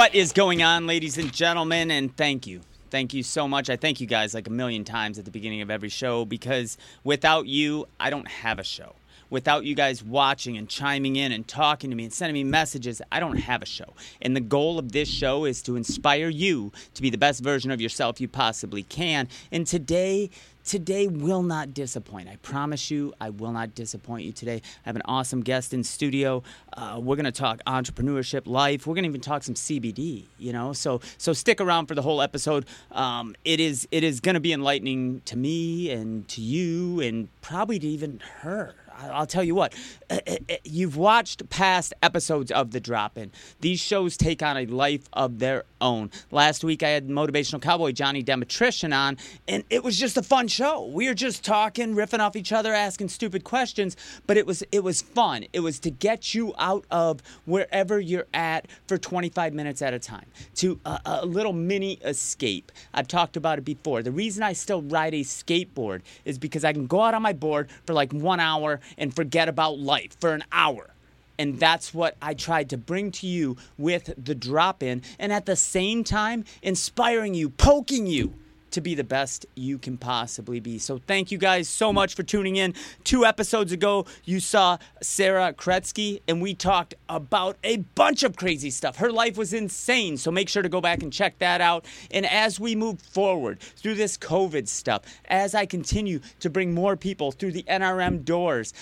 What 0.00 0.14
is 0.14 0.32
going 0.32 0.62
on, 0.62 0.86
ladies 0.86 1.18
and 1.18 1.30
gentlemen? 1.30 1.90
And 1.90 2.16
thank 2.16 2.46
you. 2.46 2.62
Thank 2.88 3.12
you 3.12 3.22
so 3.22 3.46
much. 3.46 3.68
I 3.68 3.76
thank 3.76 4.00
you 4.00 4.06
guys 4.06 4.32
like 4.32 4.46
a 4.46 4.50
million 4.50 4.82
times 4.82 5.18
at 5.18 5.26
the 5.26 5.30
beginning 5.30 5.60
of 5.60 5.70
every 5.70 5.90
show 5.90 6.24
because 6.24 6.78
without 7.04 7.46
you, 7.46 7.86
I 8.00 8.08
don't 8.08 8.26
have 8.26 8.58
a 8.58 8.64
show. 8.64 8.94
Without 9.28 9.66
you 9.66 9.74
guys 9.74 10.02
watching 10.02 10.56
and 10.56 10.70
chiming 10.70 11.16
in 11.16 11.32
and 11.32 11.46
talking 11.46 11.90
to 11.90 11.96
me 11.96 12.04
and 12.04 12.12
sending 12.14 12.32
me 12.32 12.44
messages, 12.44 13.02
I 13.12 13.20
don't 13.20 13.36
have 13.36 13.60
a 13.60 13.66
show. 13.66 13.92
And 14.22 14.34
the 14.34 14.40
goal 14.40 14.78
of 14.78 14.92
this 14.92 15.06
show 15.06 15.44
is 15.44 15.60
to 15.64 15.76
inspire 15.76 16.30
you 16.30 16.72
to 16.94 17.02
be 17.02 17.10
the 17.10 17.18
best 17.18 17.42
version 17.42 17.70
of 17.70 17.78
yourself 17.78 18.22
you 18.22 18.26
possibly 18.26 18.84
can. 18.84 19.28
And 19.52 19.66
today, 19.66 20.30
today 20.70 21.08
will 21.08 21.42
not 21.42 21.74
disappoint. 21.74 22.28
I 22.28 22.36
promise 22.36 22.92
you, 22.92 23.12
I 23.20 23.30
will 23.30 23.50
not 23.50 23.74
disappoint 23.74 24.24
you 24.24 24.30
today. 24.30 24.62
I 24.62 24.88
have 24.88 24.94
an 24.94 25.02
awesome 25.04 25.40
guest 25.40 25.74
in 25.74 25.82
studio. 25.82 26.44
Uh, 26.72 27.00
we're 27.02 27.16
going 27.16 27.24
to 27.24 27.32
talk 27.32 27.60
entrepreneurship, 27.66 28.46
life. 28.46 28.86
We're 28.86 28.94
going 28.94 29.02
to 29.02 29.08
even 29.08 29.20
talk 29.20 29.42
some 29.42 29.56
CBD. 29.56 30.26
You 30.38 30.52
know, 30.52 30.72
so 30.72 31.00
so 31.18 31.32
stick 31.32 31.60
around 31.60 31.86
for 31.86 31.96
the 31.96 32.02
whole 32.02 32.22
episode. 32.22 32.66
Um, 32.92 33.34
it 33.44 33.58
is 33.58 33.88
it 33.90 34.04
is 34.04 34.20
going 34.20 34.34
to 34.34 34.40
be 34.40 34.52
enlightening 34.52 35.22
to 35.24 35.36
me 35.36 35.90
and 35.90 36.28
to 36.28 36.40
you, 36.40 37.00
and 37.00 37.28
probably 37.40 37.80
to 37.80 37.88
even 37.88 38.20
her. 38.42 38.76
I'll 39.02 39.26
tell 39.26 39.44
you 39.44 39.54
what, 39.54 39.74
uh, 40.08 40.18
uh, 40.26 40.36
uh, 40.48 40.54
you've 40.64 40.96
watched 40.96 41.48
past 41.50 41.94
episodes 42.02 42.50
of 42.50 42.70
The 42.70 42.80
Drop 42.80 43.16
In. 43.16 43.30
These 43.60 43.80
shows 43.80 44.16
take 44.16 44.42
on 44.42 44.56
a 44.56 44.66
life 44.66 45.08
of 45.12 45.38
their 45.38 45.64
own. 45.80 46.10
Last 46.30 46.64
week 46.64 46.82
I 46.82 46.88
had 46.88 47.08
motivational 47.08 47.62
cowboy 47.62 47.92
Johnny 47.92 48.22
Demetrician 48.22 48.96
on, 48.96 49.16
and 49.48 49.64
it 49.70 49.82
was 49.82 49.98
just 49.98 50.16
a 50.16 50.22
fun 50.22 50.48
show. 50.48 50.86
We 50.86 51.08
were 51.08 51.14
just 51.14 51.44
talking, 51.44 51.94
riffing 51.94 52.20
off 52.20 52.36
each 52.36 52.52
other, 52.52 52.74
asking 52.74 53.08
stupid 53.08 53.44
questions, 53.44 53.96
but 54.26 54.36
it 54.36 54.46
was 54.46 54.62
it 54.72 54.84
was 54.84 55.02
fun. 55.02 55.44
It 55.52 55.60
was 55.60 55.78
to 55.80 55.90
get 55.90 56.34
you 56.34 56.54
out 56.58 56.84
of 56.90 57.22
wherever 57.44 57.98
you're 57.98 58.26
at 58.34 58.66
for 58.86 58.98
25 58.98 59.54
minutes 59.54 59.82
at 59.82 59.94
a 59.94 59.98
time, 59.98 60.26
to 60.56 60.78
a, 60.84 61.00
a 61.04 61.26
little 61.26 61.52
mini 61.52 61.94
escape. 62.04 62.72
I've 62.92 63.08
talked 63.08 63.36
about 63.36 63.58
it 63.58 63.64
before. 63.64 64.02
The 64.02 64.12
reason 64.12 64.42
I 64.42 64.52
still 64.52 64.82
ride 64.82 65.14
a 65.14 65.20
skateboard 65.20 66.02
is 66.24 66.38
because 66.38 66.64
I 66.64 66.72
can 66.72 66.86
go 66.86 67.00
out 67.00 67.14
on 67.14 67.22
my 67.22 67.32
board 67.32 67.68
for 67.86 67.94
like 67.94 68.12
one 68.12 68.40
hour 68.40 68.80
and 68.98 69.14
forget 69.14 69.48
about 69.48 69.78
life 69.78 70.16
for 70.20 70.32
an 70.32 70.44
hour. 70.52 70.90
And 71.38 71.58
that's 71.58 71.94
what 71.94 72.16
I 72.20 72.34
tried 72.34 72.68
to 72.70 72.76
bring 72.76 73.10
to 73.12 73.26
you 73.26 73.56
with 73.78 74.12
the 74.22 74.34
drop 74.34 74.82
in, 74.82 75.02
and 75.18 75.32
at 75.32 75.46
the 75.46 75.56
same 75.56 76.04
time, 76.04 76.44
inspiring 76.62 77.34
you, 77.34 77.48
poking 77.48 78.06
you 78.06 78.34
to 78.72 78.80
be 78.80 78.94
the 78.94 79.04
best 79.04 79.46
you 79.54 79.78
can 79.78 79.96
possibly 79.96 80.60
be. 80.60 80.78
So 80.78 80.98
thank 80.98 81.30
you 81.30 81.38
guys 81.38 81.68
so 81.68 81.92
much 81.92 82.14
for 82.14 82.22
tuning 82.22 82.56
in. 82.56 82.74
Two 83.04 83.24
episodes 83.24 83.72
ago, 83.72 84.06
you 84.24 84.40
saw 84.40 84.78
Sarah 85.02 85.52
Kretsky, 85.52 86.20
and 86.28 86.40
we 86.40 86.54
talked 86.54 86.94
about 87.08 87.56
a 87.64 87.78
bunch 87.78 88.22
of 88.22 88.36
crazy 88.36 88.70
stuff. 88.70 88.96
Her 88.96 89.12
life 89.12 89.36
was 89.36 89.52
insane, 89.52 90.16
so 90.16 90.30
make 90.30 90.48
sure 90.48 90.62
to 90.62 90.68
go 90.68 90.80
back 90.80 91.02
and 91.02 91.12
check 91.12 91.38
that 91.38 91.60
out. 91.60 91.84
And 92.10 92.26
as 92.26 92.60
we 92.60 92.74
move 92.74 93.00
forward 93.00 93.60
through 93.60 93.94
this 93.94 94.16
COVID 94.16 94.68
stuff, 94.68 95.02
as 95.26 95.54
I 95.54 95.66
continue 95.66 96.20
to 96.40 96.50
bring 96.50 96.72
more 96.72 96.96
people 96.96 97.32
through 97.32 97.52
the 97.52 97.64
NRM 97.64 98.24
doors, 98.24 98.72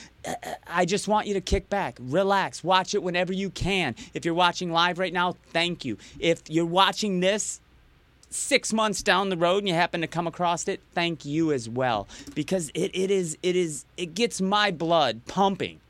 I 0.66 0.84
just 0.84 1.08
want 1.08 1.26
you 1.26 1.34
to 1.34 1.40
kick 1.40 1.68
back, 1.68 1.98
relax, 2.00 2.62
watch 2.62 2.94
it 2.94 3.02
whenever 3.02 3.32
you 3.32 3.50
can. 3.50 3.94
If 4.14 4.24
you're 4.24 4.34
watching 4.34 4.70
live 4.70 4.98
right 4.98 5.12
now, 5.12 5.36
thank 5.52 5.84
you. 5.84 5.96
If 6.18 6.42
you're 6.48 6.66
watching 6.66 7.20
this, 7.20 7.60
six 8.30 8.72
months 8.72 9.02
down 9.02 9.28
the 9.28 9.36
road 9.36 9.58
and 9.58 9.68
you 9.68 9.74
happen 9.74 10.00
to 10.00 10.06
come 10.06 10.26
across 10.26 10.68
it, 10.68 10.80
thank 10.92 11.24
you 11.24 11.52
as 11.52 11.68
well. 11.68 12.08
Because 12.34 12.70
it, 12.74 12.90
it 12.94 13.10
is 13.10 13.36
it 13.42 13.56
is 13.56 13.84
it 13.96 14.14
gets 14.14 14.40
my 14.40 14.70
blood 14.70 15.22
pumping 15.26 15.80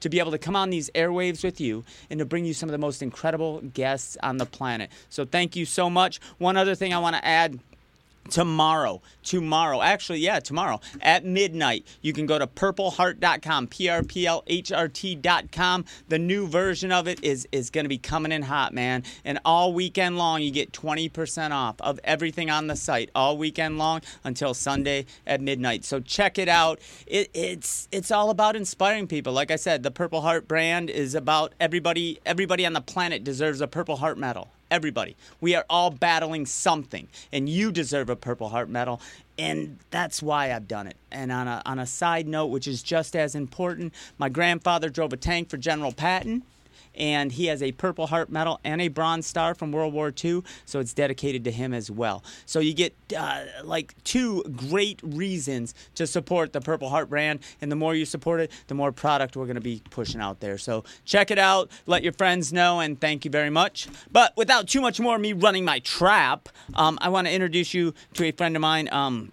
to 0.00 0.08
be 0.10 0.18
able 0.18 0.32
to 0.32 0.38
come 0.38 0.54
on 0.54 0.70
these 0.70 0.90
airwaves 0.94 1.42
with 1.42 1.60
you 1.60 1.82
and 2.10 2.18
to 2.18 2.26
bring 2.26 2.44
you 2.44 2.52
some 2.52 2.68
of 2.68 2.72
the 2.72 2.78
most 2.78 3.02
incredible 3.02 3.60
guests 3.60 4.18
on 4.22 4.36
the 4.36 4.44
planet. 4.44 4.90
So 5.08 5.24
thank 5.24 5.56
you 5.56 5.64
so 5.64 5.88
much. 5.88 6.20
One 6.38 6.58
other 6.58 6.74
thing 6.74 6.92
I 6.92 6.98
want 6.98 7.16
to 7.16 7.24
add 7.24 7.58
tomorrow. 8.30 9.02
Tomorrow. 9.22 9.82
Actually 9.82 10.20
yeah 10.20 10.40
tomorrow 10.40 10.80
at 11.00 11.24
midnight. 11.24 11.86
You 12.02 12.12
can 12.12 12.26
go 12.26 12.38
to 12.38 12.46
purpleheart.com 12.46 13.68
p-r-p-l-h-r-t.com 13.68 15.84
the 16.08 16.18
new 16.18 16.46
version 16.46 16.92
of 16.92 17.08
it 17.08 17.24
is 17.24 17.48
is 17.52 17.70
going 17.70 17.84
to 17.84 17.88
be 17.88 17.96
coming 17.98 18.32
in 18.32 18.42
hot 18.42 18.74
man. 18.74 19.04
And 19.24 19.38
all 19.44 19.72
weekend 19.72 20.18
long 20.18 20.42
you 20.42 20.50
get 20.50 20.72
20% 20.72 21.52
off 21.52 21.80
of 21.80 22.00
everything 22.04 22.50
on 22.50 22.66
the 22.66 22.76
site 22.76 23.10
all 23.14 23.38
weekend 23.38 23.78
long 23.78 24.02
until 24.24 24.52
sunday 24.54 25.06
at 25.26 25.40
midnight. 25.40 25.84
So 25.84 26.00
check 26.00 26.38
it 26.38 26.48
out. 26.48 26.80
It, 27.06 27.30
it's 27.34 27.88
it's 27.92 28.10
all 28.10 28.30
about 28.30 28.56
inspiring 28.56 29.06
people. 29.06 29.32
Like 29.32 29.50
i 29.50 29.56
said 29.56 29.82
the 29.82 29.90
purple 29.90 30.20
heart 30.22 30.48
brand 30.48 30.90
is 30.90 31.14
about 31.14 31.54
everybody 31.60 32.18
everybody 32.26 32.66
on 32.66 32.72
the 32.72 32.80
planet 32.80 33.24
deserves 33.24 33.60
a 33.60 33.68
purple 33.68 33.96
heart 33.96 34.18
medal 34.18 34.48
everybody. 34.70 35.16
We 35.40 35.54
are 35.54 35.64
all 35.68 35.90
battling 35.90 36.46
something, 36.46 37.08
and 37.32 37.48
you 37.48 37.72
deserve 37.72 38.10
a 38.10 38.16
Purple 38.16 38.48
Heart 38.48 38.68
medal. 38.68 39.00
And 39.36 39.78
that's 39.90 40.22
why 40.22 40.52
I've 40.52 40.68
done 40.68 40.86
it. 40.86 40.96
And 41.10 41.32
on 41.32 41.48
a, 41.48 41.60
on 41.66 41.78
a 41.78 41.86
side 41.86 42.28
note, 42.28 42.46
which 42.46 42.68
is 42.68 42.82
just 42.82 43.16
as 43.16 43.34
important, 43.34 43.92
my 44.16 44.28
grandfather 44.28 44.88
drove 44.88 45.12
a 45.12 45.16
tank 45.16 45.48
for 45.48 45.56
General 45.56 45.92
Patton 45.92 46.42
and 46.96 47.32
he 47.32 47.46
has 47.46 47.62
a 47.62 47.72
Purple 47.72 48.06
Heart 48.06 48.30
Medal 48.30 48.60
and 48.64 48.80
a 48.80 48.88
Bronze 48.88 49.26
Star 49.26 49.54
from 49.54 49.72
World 49.72 49.92
War 49.92 50.12
II, 50.24 50.42
so 50.64 50.80
it's 50.80 50.94
dedicated 50.94 51.44
to 51.44 51.50
him 51.50 51.72
as 51.74 51.90
well. 51.90 52.24
So 52.46 52.60
you 52.60 52.74
get 52.74 52.94
uh, 53.16 53.44
like 53.62 53.94
two 54.04 54.42
great 54.44 55.00
reasons 55.02 55.74
to 55.94 56.06
support 56.06 56.52
the 56.52 56.60
Purple 56.60 56.88
Heart 56.88 57.10
brand, 57.10 57.40
and 57.60 57.70
the 57.70 57.76
more 57.76 57.94
you 57.94 58.04
support 58.04 58.40
it, 58.40 58.50
the 58.66 58.74
more 58.74 58.92
product 58.92 59.36
we're 59.36 59.46
going 59.46 59.54
to 59.56 59.60
be 59.60 59.82
pushing 59.90 60.20
out 60.20 60.40
there. 60.40 60.58
So 60.58 60.84
check 61.04 61.30
it 61.30 61.38
out, 61.38 61.70
let 61.86 62.02
your 62.02 62.12
friends 62.12 62.52
know, 62.52 62.80
and 62.80 63.00
thank 63.00 63.24
you 63.24 63.30
very 63.30 63.50
much. 63.50 63.88
But 64.10 64.36
without 64.36 64.68
too 64.68 64.80
much 64.80 65.00
more 65.00 65.18
me 65.18 65.32
running 65.32 65.64
my 65.64 65.80
trap, 65.80 66.48
um, 66.74 66.98
I 67.00 67.08
want 67.08 67.26
to 67.26 67.32
introduce 67.32 67.74
you 67.74 67.94
to 68.14 68.24
a 68.24 68.32
friend 68.32 68.56
of 68.56 68.62
mine. 68.62 68.88
Um, 68.92 69.32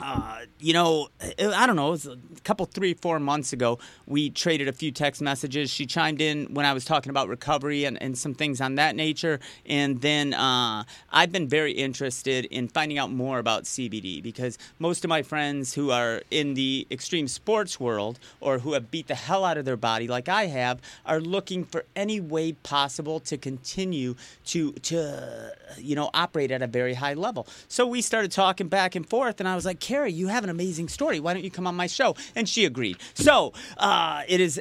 uh, 0.00 0.40
you 0.58 0.72
know, 0.72 1.08
I 1.20 1.66
don't 1.66 1.76
know, 1.76 1.88
it 1.88 1.90
was 1.90 2.06
a 2.06 2.18
couple, 2.44 2.66
three, 2.66 2.94
four 2.94 3.18
months 3.18 3.52
ago, 3.52 3.78
we 4.06 4.30
traded 4.30 4.68
a 4.68 4.72
few 4.72 4.92
text 4.92 5.20
messages. 5.20 5.70
She 5.70 5.86
chimed 5.86 6.20
in 6.20 6.52
when 6.54 6.66
I 6.66 6.72
was 6.72 6.84
talking 6.84 7.10
about 7.10 7.28
recovery 7.28 7.84
and, 7.84 8.00
and 8.02 8.16
some 8.16 8.34
things 8.34 8.60
on 8.60 8.76
that 8.76 8.96
nature. 8.96 9.40
And 9.66 10.00
then 10.00 10.34
uh, 10.34 10.84
I've 11.10 11.32
been 11.32 11.48
very 11.48 11.72
interested 11.72 12.44
in 12.46 12.68
finding 12.68 12.98
out 12.98 13.10
more 13.10 13.38
about 13.38 13.64
CBD 13.64 14.22
because 14.22 14.58
most 14.78 15.04
of 15.04 15.08
my 15.08 15.22
friends 15.22 15.74
who 15.74 15.90
are 15.90 16.22
in 16.30 16.54
the 16.54 16.86
extreme 16.90 17.28
sports 17.28 17.80
world 17.80 18.18
or 18.40 18.58
who 18.58 18.74
have 18.74 18.90
beat 18.90 19.08
the 19.08 19.14
hell 19.14 19.44
out 19.44 19.58
of 19.58 19.64
their 19.64 19.76
body, 19.76 20.06
like 20.06 20.28
I 20.28 20.46
have, 20.46 20.80
are 21.06 21.20
looking 21.20 21.64
for 21.64 21.84
any 21.96 22.20
way 22.20 22.52
possible 22.52 23.20
to 23.20 23.36
continue 23.36 24.14
to, 24.46 24.72
to 24.72 25.52
you 25.78 25.94
know, 25.94 26.10
operate 26.14 26.50
at 26.50 26.62
a 26.62 26.66
very 26.66 26.94
high 26.94 27.14
level. 27.14 27.46
So 27.68 27.86
we 27.86 28.02
started 28.02 28.32
talking 28.32 28.68
back 28.68 28.94
and 28.94 29.08
forth, 29.08 29.40
and 29.40 29.48
I 29.48 29.54
was 29.54 29.64
like, 29.64 29.79
Kari, 29.80 30.12
you 30.12 30.28
have 30.28 30.44
an 30.44 30.50
amazing 30.50 30.88
story. 30.88 31.18
Why 31.18 31.34
don't 31.34 31.42
you 31.42 31.50
come 31.50 31.66
on 31.66 31.74
my 31.74 31.86
show? 31.86 32.14
And 32.36 32.48
she 32.48 32.64
agreed. 32.64 32.98
So 33.14 33.52
uh, 33.78 34.22
it 34.28 34.40
is 34.40 34.60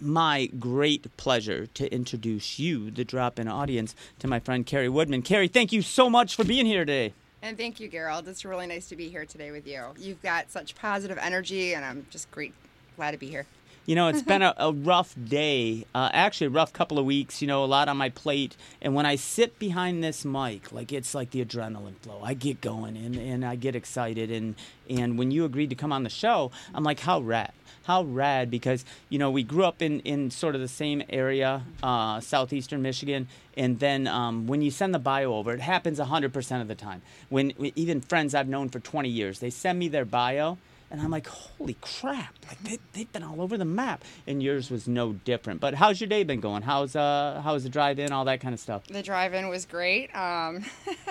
my 0.00 0.46
great 0.58 1.16
pleasure 1.16 1.66
to 1.66 1.92
introduce 1.92 2.58
you, 2.58 2.90
the 2.90 3.04
drop 3.04 3.38
in 3.38 3.48
audience, 3.48 3.94
to 4.20 4.28
my 4.28 4.38
friend 4.38 4.64
Kari 4.64 4.88
Woodman. 4.88 5.22
Kari, 5.22 5.48
thank 5.48 5.72
you 5.72 5.82
so 5.82 6.08
much 6.08 6.36
for 6.36 6.44
being 6.44 6.66
here 6.66 6.84
today. 6.84 7.14
And 7.42 7.56
thank 7.56 7.80
you, 7.80 7.90
Garold. 7.90 8.28
It's 8.28 8.44
really 8.44 8.68
nice 8.68 8.88
to 8.90 8.96
be 8.96 9.08
here 9.08 9.26
today 9.26 9.50
with 9.50 9.66
you. 9.66 9.86
You've 9.98 10.22
got 10.22 10.50
such 10.52 10.76
positive 10.76 11.18
energy, 11.18 11.74
and 11.74 11.84
I'm 11.84 12.06
just 12.10 12.30
great, 12.30 12.54
glad 12.96 13.10
to 13.10 13.18
be 13.18 13.26
here. 13.26 13.46
You 13.84 13.96
know, 13.96 14.06
it's 14.06 14.22
been 14.22 14.42
a, 14.42 14.54
a 14.58 14.72
rough 14.72 15.12
day, 15.20 15.86
uh, 15.92 16.08
actually 16.12 16.46
a 16.46 16.50
rough 16.50 16.72
couple 16.72 17.00
of 17.00 17.04
weeks. 17.04 17.42
You 17.42 17.48
know, 17.48 17.64
a 17.64 17.66
lot 17.66 17.88
on 17.88 17.96
my 17.96 18.10
plate, 18.10 18.56
and 18.80 18.94
when 18.94 19.06
I 19.06 19.16
sit 19.16 19.58
behind 19.58 20.04
this 20.04 20.24
mic, 20.24 20.70
like 20.70 20.92
it's 20.92 21.16
like 21.16 21.32
the 21.32 21.44
adrenaline 21.44 21.96
flow. 21.96 22.20
I 22.22 22.34
get 22.34 22.60
going 22.60 22.96
and, 22.96 23.16
and 23.16 23.44
I 23.44 23.56
get 23.56 23.74
excited, 23.74 24.30
and 24.30 24.54
and 24.88 25.18
when 25.18 25.32
you 25.32 25.44
agreed 25.44 25.70
to 25.70 25.74
come 25.74 25.90
on 25.92 26.04
the 26.04 26.10
show, 26.10 26.52
I'm 26.72 26.84
like, 26.84 27.00
how 27.00 27.20
rad, 27.20 27.50
how 27.82 28.04
rad, 28.04 28.52
because 28.52 28.84
you 29.08 29.18
know 29.18 29.32
we 29.32 29.42
grew 29.42 29.64
up 29.64 29.82
in 29.82 29.98
in 30.00 30.30
sort 30.30 30.54
of 30.54 30.60
the 30.60 30.68
same 30.68 31.02
area, 31.08 31.64
uh, 31.82 32.20
southeastern 32.20 32.82
Michigan, 32.82 33.26
and 33.56 33.80
then 33.80 34.06
um, 34.06 34.46
when 34.46 34.62
you 34.62 34.70
send 34.70 34.94
the 34.94 35.00
bio 35.00 35.34
over, 35.34 35.52
it 35.54 35.60
happens 35.60 35.98
100% 35.98 36.60
of 36.60 36.68
the 36.68 36.76
time. 36.76 37.02
When 37.30 37.52
even 37.74 38.00
friends 38.00 38.32
I've 38.32 38.48
known 38.48 38.68
for 38.68 38.78
20 38.78 39.08
years, 39.08 39.40
they 39.40 39.50
send 39.50 39.80
me 39.80 39.88
their 39.88 40.04
bio 40.04 40.58
and 40.92 41.00
I'm 41.00 41.10
like, 41.10 41.26
holy 41.26 41.76
crap! 41.80 42.34
Like 42.46 42.62
they, 42.62 42.78
they've 42.92 43.10
been 43.10 43.22
all 43.22 43.40
over 43.40 43.56
the 43.56 43.64
map, 43.64 44.04
and 44.26 44.42
yours 44.42 44.70
was 44.70 44.86
no 44.86 45.14
different. 45.14 45.58
But 45.58 45.74
how's 45.74 46.00
your 46.00 46.08
day 46.08 46.22
been 46.22 46.40
going? 46.40 46.62
How's 46.62 46.94
uh 46.94 47.40
how's 47.42 47.62
the 47.64 47.70
drive-in, 47.70 48.12
all 48.12 48.26
that 48.26 48.40
kind 48.40 48.52
of 48.52 48.60
stuff? 48.60 48.86
The 48.86 49.02
drive-in 49.02 49.48
was 49.48 49.64
great. 49.64 50.14
Um, 50.14 50.64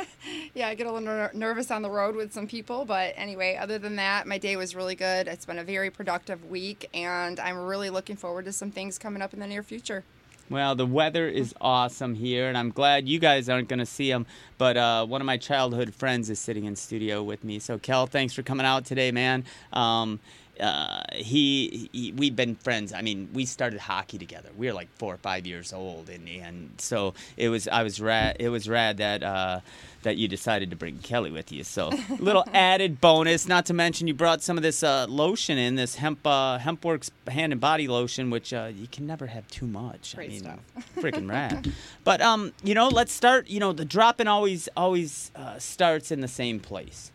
yeah, 0.53 0.67
I 0.67 0.75
get 0.75 0.85
a 0.85 0.91
little 0.91 1.05
ner- 1.05 1.31
nervous 1.33 1.71
on 1.71 1.81
the 1.81 1.89
road 1.89 2.15
with 2.15 2.31
some 2.31 2.47
people, 2.47 2.85
but 2.85 3.13
anyway, 3.17 3.57
other 3.59 3.79
than 3.79 3.95
that, 3.95 4.27
my 4.27 4.37
day 4.37 4.55
was 4.55 4.75
really 4.75 4.95
good. 4.95 5.27
It's 5.27 5.45
been 5.47 5.57
a 5.57 5.63
very 5.63 5.89
productive 5.89 6.45
week, 6.45 6.87
and 6.93 7.39
I'm 7.39 7.57
really 7.57 7.89
looking 7.89 8.15
forward 8.15 8.45
to 8.45 8.53
some 8.53 8.69
things 8.69 8.99
coming 8.99 9.23
up 9.23 9.33
in 9.33 9.39
the 9.39 9.47
near 9.47 9.63
future. 9.63 10.03
Well, 10.51 10.75
the 10.75 10.85
weather 10.85 11.29
is 11.29 11.55
awesome 11.61 12.13
here, 12.13 12.49
and 12.49 12.57
I'm 12.57 12.71
glad 12.71 13.07
you 13.07 13.19
guys 13.19 13.47
aren't 13.47 13.69
going 13.69 13.79
to 13.79 13.85
see 13.85 14.11
him. 14.11 14.25
But 14.57 14.75
uh, 14.75 15.05
one 15.05 15.21
of 15.21 15.25
my 15.25 15.37
childhood 15.37 15.95
friends 15.95 16.29
is 16.29 16.39
sitting 16.39 16.65
in 16.65 16.75
studio 16.75 17.23
with 17.23 17.45
me. 17.45 17.57
So, 17.57 17.77
Kel, 17.77 18.05
thanks 18.05 18.33
for 18.33 18.43
coming 18.43 18.65
out 18.65 18.83
today, 18.83 19.11
man. 19.11 19.45
Um, 19.71 20.19
uh, 20.59 21.01
he, 21.13 21.89
he, 21.91 22.11
we've 22.11 22.35
been 22.35 22.55
friends. 22.55 22.93
I 22.93 23.01
mean, 23.01 23.29
we 23.33 23.45
started 23.45 23.79
hockey 23.79 24.17
together. 24.17 24.49
We 24.57 24.67
were 24.67 24.73
like 24.73 24.89
four 24.97 25.13
or 25.13 25.17
five 25.17 25.47
years 25.47 25.73
old, 25.73 26.09
and 26.09 26.27
and 26.27 26.71
so 26.77 27.13
it 27.37 27.49
was 27.49 27.67
I 27.67 27.83
was 27.83 27.99
rad. 27.99 28.37
It 28.39 28.49
was 28.49 28.67
rad 28.67 28.97
that. 28.97 29.23
Uh, 29.23 29.61
that 30.03 30.17
you 30.17 30.27
decided 30.27 30.69
to 30.71 30.75
bring 30.75 30.97
Kelly 30.99 31.31
with 31.31 31.51
you. 31.51 31.63
So, 31.63 31.91
little 32.19 32.43
added 32.53 33.01
bonus. 33.01 33.47
Not 33.47 33.65
to 33.67 33.73
mention, 33.73 34.07
you 34.07 34.13
brought 34.13 34.41
some 34.41 34.57
of 34.57 34.63
this 34.63 34.83
uh, 34.83 35.05
lotion 35.07 35.57
in, 35.57 35.75
this 35.75 35.95
hemp 35.95 36.25
uh, 36.25 36.59
HempWorks 36.59 37.11
hand 37.27 37.51
and 37.51 37.61
body 37.61 37.87
lotion, 37.87 38.29
which 38.29 38.53
uh, 38.53 38.71
you 38.73 38.87
can 38.87 39.05
never 39.05 39.27
have 39.27 39.47
too 39.47 39.67
much. 39.67 40.15
Great 40.15 40.29
I 40.29 40.33
mean, 40.33 40.39
stuff. 40.39 40.59
freaking 40.95 41.29
rad. 41.29 41.71
But 42.03 42.21
um, 42.21 42.53
you 42.63 42.73
know, 42.73 42.87
let's 42.87 43.13
start. 43.13 43.49
You 43.49 43.59
know, 43.59 43.73
the 43.73 43.85
drop-in 43.85 44.27
always 44.27 44.67
always 44.75 45.31
uh, 45.35 45.59
starts 45.59 46.11
in 46.11 46.21
the 46.21 46.27
same 46.27 46.59
place. 46.59 47.11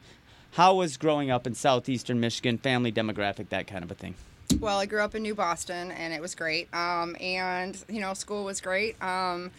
How 0.57 0.73
was 0.73 0.97
growing 0.97 1.31
up 1.31 1.47
in 1.47 1.55
southeastern 1.55 2.19
Michigan, 2.19 2.57
family 2.57 2.91
demographic, 2.91 3.51
that 3.51 3.67
kind 3.67 3.85
of 3.85 3.91
a 3.91 3.95
thing? 3.95 4.15
Well, 4.59 4.79
I 4.79 4.87
grew 4.87 5.03
up 5.03 5.15
in 5.15 5.23
New 5.23 5.35
Boston, 5.35 5.91
and 5.91 6.15
it 6.15 6.23
was 6.23 6.35
great. 6.35 6.73
Um, 6.75 7.15
and 7.21 7.77
you 7.91 8.01
know, 8.01 8.15
school 8.15 8.43
was 8.43 8.63
great. 8.63 8.97
Um, 9.03 9.51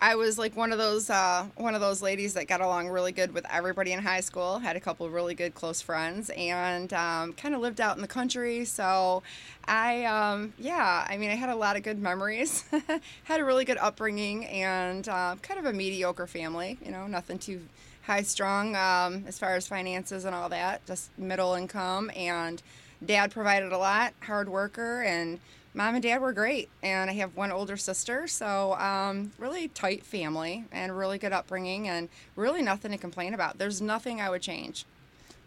I 0.00 0.16
was 0.16 0.40
like 0.40 0.56
one 0.56 0.72
of 0.72 0.78
those 0.78 1.08
uh, 1.10 1.46
one 1.54 1.76
of 1.76 1.80
those 1.80 2.02
ladies 2.02 2.34
that 2.34 2.48
got 2.48 2.60
along 2.60 2.88
really 2.88 3.12
good 3.12 3.32
with 3.32 3.46
everybody 3.52 3.92
in 3.92 4.00
high 4.00 4.18
school. 4.18 4.58
Had 4.58 4.74
a 4.74 4.80
couple 4.80 5.08
really 5.08 5.36
good 5.36 5.54
close 5.54 5.80
friends, 5.80 6.28
and 6.36 6.92
um, 6.92 7.34
kind 7.34 7.54
of 7.54 7.60
lived 7.60 7.80
out 7.80 7.94
in 7.94 8.02
the 8.02 8.08
country. 8.08 8.64
So, 8.64 9.22
I 9.66 10.06
um, 10.06 10.54
yeah, 10.58 11.06
I 11.08 11.18
mean, 11.18 11.30
I 11.30 11.36
had 11.36 11.50
a 11.50 11.56
lot 11.56 11.76
of 11.76 11.84
good 11.84 12.00
memories. 12.00 12.64
had 13.22 13.38
a 13.38 13.44
really 13.44 13.64
good 13.64 13.78
upbringing, 13.78 14.44
and 14.46 15.08
uh, 15.08 15.36
kind 15.40 15.60
of 15.60 15.66
a 15.66 15.72
mediocre 15.72 16.26
family. 16.26 16.78
You 16.84 16.90
know, 16.90 17.06
nothing 17.06 17.38
too 17.38 17.60
high 18.02 18.22
strung 18.22 18.74
um, 18.76 19.24
as 19.26 19.38
far 19.38 19.54
as 19.54 19.66
finances 19.66 20.24
and 20.24 20.34
all 20.34 20.48
that. 20.48 20.84
Just 20.86 21.16
middle 21.18 21.54
income, 21.54 22.10
and 22.16 22.62
dad 23.04 23.30
provided 23.30 23.72
a 23.72 23.78
lot. 23.78 24.14
Hard 24.20 24.48
worker 24.48 25.02
and 25.02 25.38
mom 25.74 25.94
and 25.94 26.02
dad 26.02 26.20
were 26.20 26.34
great 26.34 26.68
and 26.82 27.08
i 27.08 27.14
have 27.14 27.34
one 27.34 27.50
older 27.50 27.78
sister 27.78 28.26
so 28.26 28.74
um, 28.74 29.32
really 29.38 29.68
tight 29.68 30.04
family 30.04 30.66
and 30.70 30.94
really 30.98 31.16
good 31.16 31.32
upbringing 31.32 31.88
and 31.88 32.10
really 32.36 32.60
nothing 32.60 32.90
to 32.90 32.98
complain 32.98 33.32
about 33.32 33.56
there's 33.56 33.80
nothing 33.80 34.20
i 34.20 34.28
would 34.28 34.42
change 34.42 34.84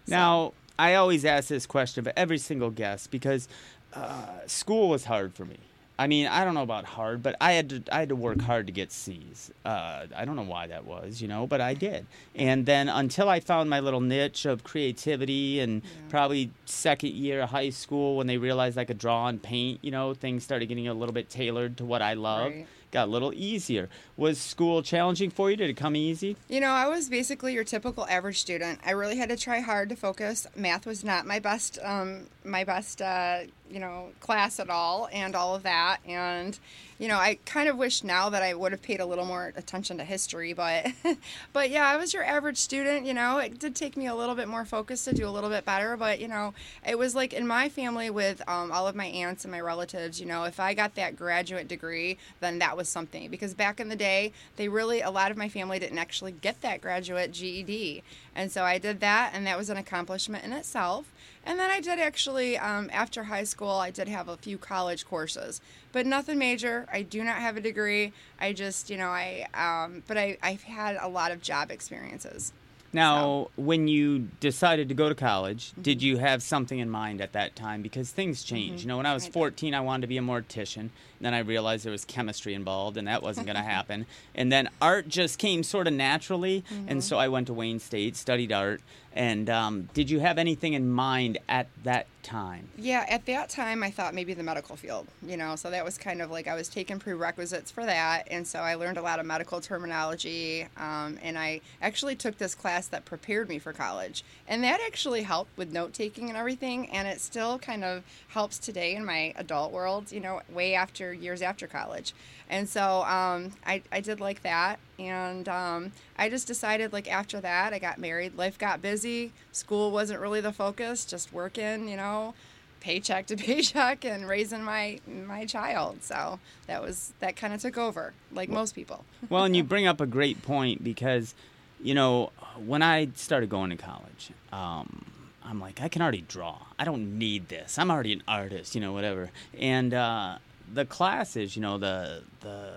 So- 0.07 0.15
Now, 0.15 0.53
I 0.79 0.95
always 0.95 1.25
ask 1.25 1.47
this 1.49 1.67
question 1.67 2.07
of 2.07 2.11
every 2.17 2.39
single 2.39 2.71
guest 2.71 3.11
because 3.11 3.47
uh, 3.93 4.39
school 4.47 4.89
was 4.89 5.05
hard 5.05 5.33
for 5.35 5.45
me. 5.45 5.57
I 5.97 6.07
mean, 6.07 6.27
I 6.27 6.43
don't 6.43 6.53
know 6.53 6.63
about 6.63 6.85
hard, 6.85 7.23
but 7.23 7.35
I 7.39 7.53
had 7.53 7.69
to 7.69 7.83
I 7.91 7.99
had 7.99 8.09
to 8.09 8.15
work 8.15 8.41
hard 8.41 8.67
to 8.67 8.73
get 8.73 8.91
C's. 8.91 9.51
Uh, 9.63 10.07
I 10.15 10.25
don't 10.25 10.35
know 10.35 10.43
why 10.43 10.67
that 10.67 10.85
was, 10.85 11.21
you 11.21 11.27
know, 11.27 11.47
but 11.47 11.61
I 11.61 11.73
did. 11.73 12.05
And 12.35 12.65
then 12.65 12.89
until 12.89 13.29
I 13.29 13.39
found 13.39 13.69
my 13.69 13.79
little 13.79 14.01
niche 14.01 14.45
of 14.45 14.63
creativity, 14.63 15.59
and 15.61 15.81
probably 16.09 16.51
second 16.65 17.13
year 17.13 17.41
of 17.41 17.49
high 17.49 17.69
school 17.69 18.17
when 18.17 18.27
they 18.27 18.37
realized 18.37 18.77
I 18.77 18.85
could 18.85 18.97
draw 18.97 19.27
and 19.27 19.41
paint, 19.41 19.79
you 19.81 19.91
know, 19.91 20.13
things 20.13 20.43
started 20.43 20.65
getting 20.67 20.87
a 20.87 20.93
little 20.93 21.13
bit 21.13 21.29
tailored 21.29 21.77
to 21.77 21.85
what 21.85 22.01
I 22.01 22.13
love. 22.13 22.51
Right. 22.51 22.67
Got 22.91 23.09
a 23.09 23.11
little 23.11 23.33
easier. 23.33 23.89
Was 24.15 24.39
school 24.39 24.81
challenging 24.81 25.29
for 25.29 25.51
you? 25.51 25.57
Did 25.57 25.69
it 25.69 25.75
come 25.75 25.97
easy? 25.97 26.37
You 26.47 26.61
know, 26.61 26.69
I 26.69 26.87
was 26.87 27.09
basically 27.09 27.53
your 27.53 27.65
typical 27.65 28.07
average 28.07 28.39
student. 28.39 28.79
I 28.85 28.91
really 28.91 29.17
had 29.17 29.27
to 29.29 29.35
try 29.35 29.59
hard 29.59 29.89
to 29.89 29.97
focus. 29.97 30.47
Math 30.55 30.85
was 30.85 31.03
not 31.03 31.25
my 31.25 31.39
best, 31.39 31.77
um, 31.83 32.27
my 32.45 32.63
best, 32.63 33.01
uh, 33.01 33.39
you 33.69 33.79
know, 33.79 34.09
class 34.19 34.59
at 34.59 34.69
all, 34.69 35.09
and 35.11 35.35
all 35.35 35.55
of 35.55 35.63
that. 35.63 35.97
And 36.07 36.57
you 36.97 37.09
know, 37.09 37.17
I 37.17 37.39
kind 37.45 37.67
of 37.67 37.77
wish 37.77 38.03
now 38.03 38.29
that 38.29 38.41
I 38.41 38.53
would 38.53 38.71
have 38.71 38.81
paid 38.81 39.01
a 39.01 39.05
little 39.05 39.25
more 39.25 39.51
attention 39.57 39.97
to 39.97 40.05
history. 40.05 40.53
But, 40.53 40.87
but 41.53 41.69
yeah, 41.69 41.85
I 41.85 41.97
was 41.97 42.13
your 42.13 42.23
average 42.23 42.57
student. 42.57 43.05
You 43.05 43.13
know, 43.13 43.37
it 43.39 43.59
did 43.59 43.75
take 43.75 43.97
me 43.97 44.07
a 44.07 44.15
little 44.15 44.35
bit 44.35 44.47
more 44.47 44.63
focus 44.63 45.03
to 45.05 45.13
do 45.13 45.27
a 45.27 45.29
little 45.29 45.49
bit 45.49 45.65
better. 45.65 45.97
But 45.97 46.21
you 46.21 46.29
know, 46.29 46.53
it 46.87 46.97
was 46.97 47.13
like 47.13 47.33
in 47.33 47.45
my 47.45 47.67
family 47.67 48.09
with 48.09 48.41
um, 48.47 48.71
all 48.71 48.87
of 48.87 48.95
my 48.95 49.07
aunts 49.07 49.43
and 49.43 49.51
my 49.51 49.59
relatives. 49.59 50.21
You 50.21 50.25
know, 50.25 50.45
if 50.45 50.59
I 50.59 50.73
got 50.73 50.95
that 50.95 51.17
graduate 51.17 51.67
degree, 51.67 52.17
then 52.39 52.59
that 52.59 52.77
was 52.77 52.87
something. 52.87 53.29
Because 53.29 53.53
back 53.53 53.79
in 53.79 53.89
the 53.89 53.95
day, 53.95 54.31
they 54.55 54.69
really 54.69 55.01
a 55.01 55.11
lot 55.11 55.31
of 55.31 55.37
my 55.37 55.49
family 55.49 55.79
didn't 55.79 55.97
actually 55.97 56.31
get 56.31 56.61
that 56.61 56.81
graduate 56.81 57.33
GED, 57.33 58.03
and 58.35 58.51
so 58.51 58.63
I 58.63 58.77
did 58.77 59.01
that, 59.01 59.31
and 59.33 59.45
that 59.47 59.57
was 59.57 59.69
an 59.69 59.77
accomplishment 59.77 60.45
in 60.45 60.53
itself. 60.53 61.11
And 61.45 61.59
then 61.59 61.69
I 61.69 61.79
did 61.79 61.99
actually, 61.99 62.57
um, 62.57 62.89
after 62.91 63.25
high 63.25 63.43
school, 63.43 63.54
I 63.63 63.91
did 63.91 64.07
have 64.07 64.27
a 64.27 64.37
few 64.37 64.57
college 64.57 65.05
courses, 65.05 65.61
but 65.91 66.05
nothing 66.05 66.37
major. 66.37 66.87
I 66.91 67.01
do 67.01 67.23
not 67.23 67.37
have 67.37 67.57
a 67.57 67.61
degree. 67.61 68.13
I 68.39 68.53
just, 68.53 68.89
you 68.89 68.97
know, 68.97 69.09
I, 69.09 69.47
um, 69.53 70.03
but 70.07 70.17
I, 70.17 70.37
I've 70.43 70.63
had 70.63 70.97
a 71.01 71.07
lot 71.07 71.31
of 71.31 71.41
job 71.41 71.71
experiences. 71.71 72.51
Now, 72.93 73.49
when 73.57 73.89
you 73.89 74.29
decided 74.39 74.87
to 74.87 74.95
go 74.95 75.09
to 75.09 75.15
college, 75.15 75.71
Mm-hmm. 75.71 75.81
did 75.81 76.01
you 76.01 76.17
have 76.17 76.41
something 76.41 76.79
in 76.79 76.89
mind 76.89 77.19
at 77.19 77.33
that 77.33 77.53
time? 77.53 77.81
Because 77.81 78.09
things 78.11 78.41
change. 78.41 78.83
You 78.83 78.87
know, 78.87 78.95
when 78.97 79.05
I 79.05 79.13
was 79.13 79.23
I 79.23 79.27
did. 79.27 79.33
14, 79.33 79.73
I 79.73 79.81
wanted 79.81 80.01
to 80.01 80.07
be 80.07 80.17
a 80.17 80.21
mortician. 80.21 80.89
Then 81.19 81.33
I 81.33 81.39
realized 81.39 81.83
there 81.83 81.91
was 81.91 82.05
chemistry 82.05 82.53
involved, 82.53 82.95
and 82.95 83.05
that 83.09 83.21
wasn't 83.21 83.47
going 83.47 83.57
to 83.63 83.63
happen. 83.63 84.05
And 84.33 84.49
then 84.49 84.69
art 84.81 85.09
just 85.09 85.39
came 85.39 85.61
sort 85.63 85.87
of 85.87 85.93
naturally, 85.93 86.63
Mm-hmm. 86.71 86.85
and 86.87 87.03
so 87.03 87.17
I 87.17 87.27
went 87.27 87.47
to 87.47 87.53
Wayne 87.53 87.79
State, 87.79 88.15
studied 88.15 88.53
art. 88.53 88.79
And 89.15 89.49
um, 89.49 89.89
did 89.93 90.09
you 90.09 90.19
have 90.19 90.37
anything 90.37 90.73
in 90.73 90.89
mind 90.89 91.37
at 91.47 91.67
that 91.83 92.07
time? 92.21 92.67
Yeah, 92.77 93.05
at 93.07 93.25
that 93.27 93.49
time, 93.49 93.81
I 93.81 93.91
thought 93.91 94.13
maybe 94.13 94.33
the 94.33 94.43
medical 94.43 94.75
field, 94.75 95.07
you 95.25 95.37
know, 95.37 95.55
so 95.55 95.69
that 95.69 95.85
was 95.85 95.97
kind 95.97 96.21
of 96.21 96.31
like 96.31 96.47
I 96.47 96.55
was 96.55 96.67
taking 96.67 96.99
prerequisites 96.99 97.71
for 97.71 97.85
that. 97.85 98.27
And 98.29 98.45
so 98.45 98.59
I 98.59 98.75
learned 98.75 98.97
a 98.97 99.01
lot 99.01 99.19
of 99.19 99.25
medical 99.25 99.61
terminology. 99.61 100.67
Um, 100.75 101.17
and 101.21 101.37
I 101.37 101.61
actually 101.81 102.15
took 102.15 102.37
this 102.37 102.55
class 102.55 102.87
that 102.87 103.05
prepared 103.05 103.47
me 103.47 103.57
for 103.59 103.71
college. 103.71 104.25
And 104.47 104.63
that 104.63 104.81
actually 104.85 105.21
helped 105.21 105.57
with 105.57 105.71
note 105.71 105.93
taking 105.93 106.27
and 106.27 106.37
everything. 106.37 106.89
And 106.89 107.07
it 107.07 107.21
still 107.21 107.57
kind 107.57 107.85
of 107.85 108.03
helps 108.29 108.57
today 108.57 108.95
in 108.95 109.05
my 109.05 109.33
adult 109.37 109.71
world, 109.71 110.11
you 110.11 110.19
know, 110.19 110.41
way 110.51 110.75
after 110.75 111.13
years 111.13 111.41
after 111.41 111.67
college. 111.67 112.13
And 112.49 112.67
so 112.67 113.03
um, 113.05 113.53
I, 113.65 113.81
I 113.91 114.01
did 114.01 114.19
like 114.19 114.43
that. 114.43 114.79
And 114.97 115.49
um, 115.49 115.91
I 116.17 116.29
just 116.29 116.47
decided, 116.47 116.93
like, 116.93 117.11
after 117.11 117.41
that, 117.41 117.73
I 117.73 117.79
got 117.79 117.97
married. 117.97 118.37
Life 118.37 118.57
got 118.57 118.81
busy. 118.81 119.04
School 119.51 119.91
wasn't 119.91 120.19
really 120.19 120.41
the 120.41 120.51
focus, 120.51 121.05
just 121.05 121.33
working, 121.33 121.87
you 121.87 121.97
know, 121.97 122.33
paycheck 122.79 123.25
to 123.27 123.35
paycheck 123.47 124.05
and 124.05 124.27
raising 124.27 124.63
my 124.63 124.99
my 125.07 125.45
child. 125.45 126.03
So 126.03 126.39
that 126.67 126.81
was 126.81 127.13
that 127.19 127.35
kind 127.35 127.53
of 127.53 127.61
took 127.61 127.77
over, 127.77 128.13
like 128.31 128.49
most 128.49 128.75
people. 128.75 129.03
Well, 129.29 129.43
and 129.43 129.55
you 129.55 129.63
bring 129.63 129.87
up 129.87 129.99
a 130.01 130.05
great 130.05 130.43
point 130.43 130.83
because, 130.83 131.33
you 131.81 131.95
know, 131.95 132.31
when 132.63 132.83
I 132.83 133.09
started 133.15 133.49
going 133.49 133.71
to 133.71 133.75
college, 133.75 134.31
um, 134.53 135.03
I'm 135.43 135.59
like, 135.59 135.81
I 135.81 135.87
can 135.87 136.01
already 136.03 136.21
draw. 136.21 136.57
I 136.77 136.85
don't 136.85 137.17
need 137.17 137.49
this. 137.49 137.79
I'm 137.79 137.89
already 137.89 138.13
an 138.13 138.23
artist, 138.27 138.75
you 138.75 138.81
know, 138.81 138.93
whatever. 138.93 139.31
And 139.57 139.93
uh, 139.93 140.37
the 140.71 140.85
classes, 140.85 141.55
you 141.55 141.61
know, 141.61 141.77
the 141.77 142.21
the 142.41 142.69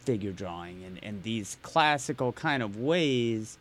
figure 0.00 0.32
drawing 0.32 0.82
and, 0.84 0.98
and 1.02 1.22
these 1.22 1.58
classical 1.62 2.32
kind 2.32 2.62
of 2.62 2.76
ways. 2.78 3.58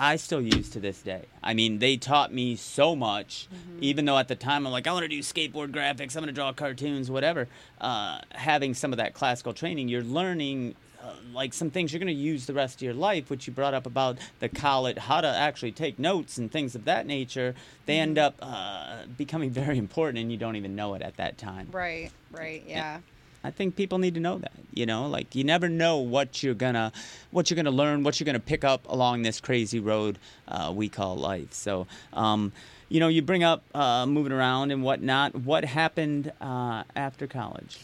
I 0.00 0.16
still 0.16 0.40
use 0.40 0.70
to 0.70 0.80
this 0.80 1.02
day. 1.02 1.26
I 1.42 1.52
mean, 1.52 1.78
they 1.78 1.98
taught 1.98 2.32
me 2.32 2.56
so 2.56 2.96
much, 2.96 3.48
even 3.82 4.06
though 4.06 4.16
at 4.16 4.28
the 4.28 4.34
time 4.34 4.66
I'm 4.66 4.72
like, 4.72 4.86
I 4.86 4.92
want 4.92 5.02
to 5.02 5.08
do 5.08 5.20
skateboard 5.20 5.72
graphics, 5.72 6.16
I'm 6.16 6.22
going 6.22 6.28
to 6.28 6.32
draw 6.32 6.54
cartoons, 6.54 7.10
whatever. 7.10 7.48
Uh, 7.78 8.20
having 8.32 8.72
some 8.72 8.92
of 8.94 8.96
that 8.96 9.12
classical 9.12 9.52
training, 9.52 9.88
you're 9.88 10.02
learning 10.02 10.74
uh, 11.02 11.12
like 11.34 11.52
some 11.52 11.70
things 11.70 11.92
you're 11.92 12.00
going 12.00 12.06
to 12.06 12.14
use 12.14 12.46
the 12.46 12.54
rest 12.54 12.76
of 12.76 12.82
your 12.82 12.94
life, 12.94 13.28
which 13.28 13.46
you 13.46 13.52
brought 13.52 13.74
up 13.74 13.84
about 13.84 14.16
the 14.38 14.48
college, 14.48 14.96
how 14.96 15.20
to 15.20 15.28
actually 15.28 15.72
take 15.72 15.98
notes 15.98 16.38
and 16.38 16.50
things 16.50 16.74
of 16.74 16.86
that 16.86 17.06
nature. 17.06 17.54
They 17.84 17.98
end 17.98 18.16
up 18.16 18.36
uh, 18.40 19.02
becoming 19.18 19.50
very 19.62 19.76
important, 19.76 20.18
and 20.18 20.32
you 20.32 20.38
don't 20.38 20.56
even 20.56 20.74
know 20.74 20.94
it 20.94 21.02
at 21.02 21.18
that 21.18 21.36
time. 21.36 21.68
Right, 21.72 22.10
right, 22.30 22.62
yeah. 22.66 23.00
I 23.42 23.50
think 23.50 23.76
people 23.76 23.98
need 23.98 24.14
to 24.14 24.20
know 24.20 24.38
that. 24.38 24.52
You 24.72 24.86
know, 24.86 25.06
like 25.06 25.34
you 25.34 25.44
never 25.44 25.68
know 25.68 25.98
what 25.98 26.42
you're 26.42 26.54
gonna, 26.54 26.92
what 27.30 27.50
you're 27.50 27.56
gonna 27.56 27.70
learn, 27.70 28.02
what 28.02 28.20
you're 28.20 28.26
gonna 28.26 28.38
pick 28.38 28.64
up 28.64 28.86
along 28.88 29.22
this 29.22 29.40
crazy 29.40 29.80
road 29.80 30.18
uh, 30.46 30.72
we 30.74 30.88
call 30.88 31.16
life. 31.16 31.52
So, 31.52 31.86
um, 32.12 32.52
you 32.88 33.00
know, 33.00 33.08
you 33.08 33.22
bring 33.22 33.42
up 33.42 33.62
uh, 33.74 34.06
moving 34.06 34.32
around 34.32 34.70
and 34.70 34.82
whatnot. 34.82 35.34
What 35.34 35.64
happened 35.64 36.32
uh, 36.40 36.84
after 36.94 37.26
college? 37.26 37.78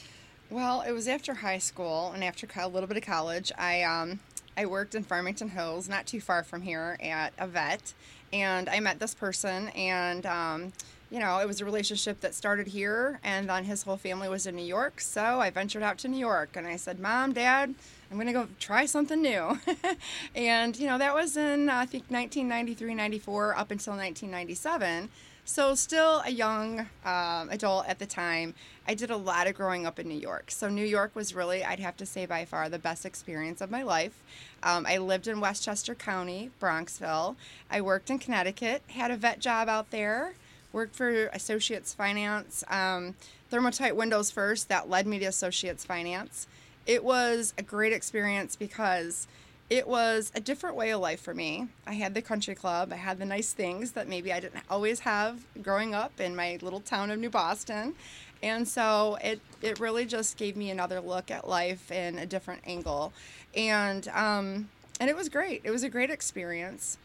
Well, 0.50 0.82
it 0.82 0.92
was 0.92 1.08
after 1.08 1.34
high 1.34 1.58
school 1.58 2.12
and 2.12 2.22
after 2.22 2.46
a 2.56 2.68
little 2.68 2.86
bit 2.86 2.96
of 2.96 3.04
college. 3.04 3.50
I 3.58 3.82
um, 3.82 4.20
I 4.56 4.66
worked 4.66 4.94
in 4.94 5.02
Farmington 5.02 5.50
Hills, 5.50 5.88
not 5.88 6.06
too 6.06 6.20
far 6.20 6.42
from 6.42 6.62
here, 6.62 6.96
at 7.02 7.32
a 7.38 7.46
vet, 7.46 7.94
and 8.32 8.68
I 8.68 8.80
met 8.80 9.00
this 9.00 9.14
person, 9.14 9.68
and 9.70 10.24
um, 10.24 10.72
you 11.10 11.18
know, 11.18 11.38
it 11.38 11.46
was 11.46 11.60
a 11.60 11.64
relationship 11.64 12.20
that 12.20 12.34
started 12.34 12.66
here, 12.66 13.20
and 13.22 13.48
then 13.48 13.64
his 13.64 13.82
whole 13.82 13.96
family 13.96 14.28
was 14.28 14.46
in 14.46 14.56
New 14.56 14.64
York. 14.64 15.00
So 15.00 15.40
I 15.40 15.50
ventured 15.50 15.82
out 15.82 15.98
to 15.98 16.08
New 16.08 16.18
York, 16.18 16.56
and 16.56 16.66
I 16.66 16.76
said, 16.76 16.98
"Mom, 16.98 17.32
Dad, 17.32 17.74
I'm 18.10 18.18
gonna 18.18 18.32
go 18.32 18.48
try 18.58 18.86
something 18.86 19.22
new," 19.22 19.58
and 20.34 20.76
you 20.76 20.86
know, 20.86 20.98
that 20.98 21.14
was 21.14 21.36
in 21.36 21.68
I 21.68 21.86
think 21.86 22.04
1993, 22.08 22.94
94, 22.94 23.56
up 23.56 23.70
until 23.70 23.94
1997. 23.94 25.08
So, 25.48 25.76
still 25.76 26.22
a 26.24 26.30
young 26.30 26.80
um, 27.04 27.50
adult 27.50 27.86
at 27.86 28.00
the 28.00 28.06
time, 28.06 28.52
I 28.88 28.94
did 28.94 29.12
a 29.12 29.16
lot 29.16 29.46
of 29.46 29.54
growing 29.54 29.86
up 29.86 30.00
in 30.00 30.08
New 30.08 30.18
York. 30.18 30.50
So, 30.50 30.68
New 30.68 30.84
York 30.84 31.14
was 31.14 31.36
really, 31.36 31.62
I'd 31.62 31.78
have 31.78 31.96
to 31.98 32.04
say, 32.04 32.26
by 32.26 32.44
far 32.44 32.68
the 32.68 32.80
best 32.80 33.06
experience 33.06 33.60
of 33.60 33.70
my 33.70 33.84
life. 33.84 34.24
Um, 34.64 34.86
I 34.86 34.98
lived 34.98 35.28
in 35.28 35.38
Westchester 35.38 35.94
County, 35.94 36.50
Bronxville. 36.60 37.36
I 37.70 37.80
worked 37.80 38.10
in 38.10 38.18
Connecticut, 38.18 38.82
had 38.88 39.12
a 39.12 39.16
vet 39.16 39.38
job 39.38 39.68
out 39.68 39.92
there, 39.92 40.34
worked 40.76 40.94
for 40.94 41.28
Associates 41.28 41.94
Finance, 41.94 42.62
um, 42.68 43.14
Thermotite 43.50 43.96
Windows 43.96 44.30
first. 44.30 44.68
That 44.68 44.90
led 44.90 45.06
me 45.06 45.18
to 45.20 45.24
Associates 45.24 45.86
Finance. 45.86 46.46
It 46.86 47.02
was 47.02 47.54
a 47.56 47.62
great 47.62 47.94
experience 47.94 48.56
because 48.56 49.26
it 49.70 49.88
was 49.88 50.30
a 50.34 50.40
different 50.40 50.76
way 50.76 50.90
of 50.90 51.00
life 51.00 51.20
for 51.22 51.32
me. 51.32 51.68
I 51.86 51.94
had 51.94 52.12
the 52.12 52.20
country 52.20 52.54
club, 52.54 52.92
I 52.92 52.96
had 52.96 53.18
the 53.18 53.24
nice 53.24 53.54
things 53.54 53.92
that 53.92 54.06
maybe 54.06 54.34
I 54.34 54.38
didn't 54.38 54.64
always 54.68 55.00
have 55.00 55.40
growing 55.62 55.94
up 55.94 56.20
in 56.20 56.36
my 56.36 56.58
little 56.60 56.80
town 56.80 57.10
of 57.10 57.18
New 57.18 57.30
Boston. 57.30 57.94
And 58.42 58.68
so 58.68 59.16
it, 59.24 59.40
it 59.62 59.80
really 59.80 60.04
just 60.04 60.36
gave 60.36 60.56
me 60.56 60.68
another 60.68 61.00
look 61.00 61.30
at 61.30 61.48
life 61.48 61.90
in 61.90 62.18
a 62.18 62.26
different 62.26 62.60
angle. 62.66 63.14
And, 63.56 64.06
um, 64.08 64.68
and 65.00 65.08
it 65.08 65.16
was 65.16 65.30
great. 65.30 65.62
It 65.64 65.70
was 65.70 65.84
a 65.84 65.88
great 65.88 66.10
experience. 66.10 66.98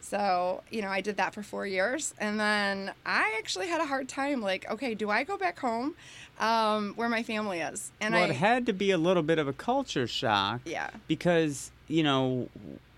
So, 0.00 0.62
you 0.70 0.82
know, 0.82 0.88
I 0.88 1.00
did 1.00 1.16
that 1.18 1.34
for 1.34 1.42
four 1.42 1.66
years. 1.66 2.14
And 2.18 2.40
then 2.40 2.92
I 3.06 3.34
actually 3.38 3.68
had 3.68 3.80
a 3.80 3.86
hard 3.86 4.08
time 4.08 4.42
like, 4.42 4.70
okay, 4.70 4.94
do 4.94 5.10
I 5.10 5.24
go 5.24 5.36
back 5.36 5.58
home 5.58 5.94
um, 6.38 6.94
where 6.96 7.08
my 7.08 7.22
family 7.22 7.60
is? 7.60 7.92
And 8.00 8.14
well, 8.14 8.24
I, 8.24 8.28
it 8.28 8.36
had 8.36 8.66
to 8.66 8.72
be 8.72 8.90
a 8.90 8.98
little 8.98 9.22
bit 9.22 9.38
of 9.38 9.46
a 9.46 9.52
culture 9.52 10.06
shock. 10.06 10.62
Yeah. 10.64 10.90
Because, 11.06 11.70
you 11.86 12.02
know, 12.02 12.48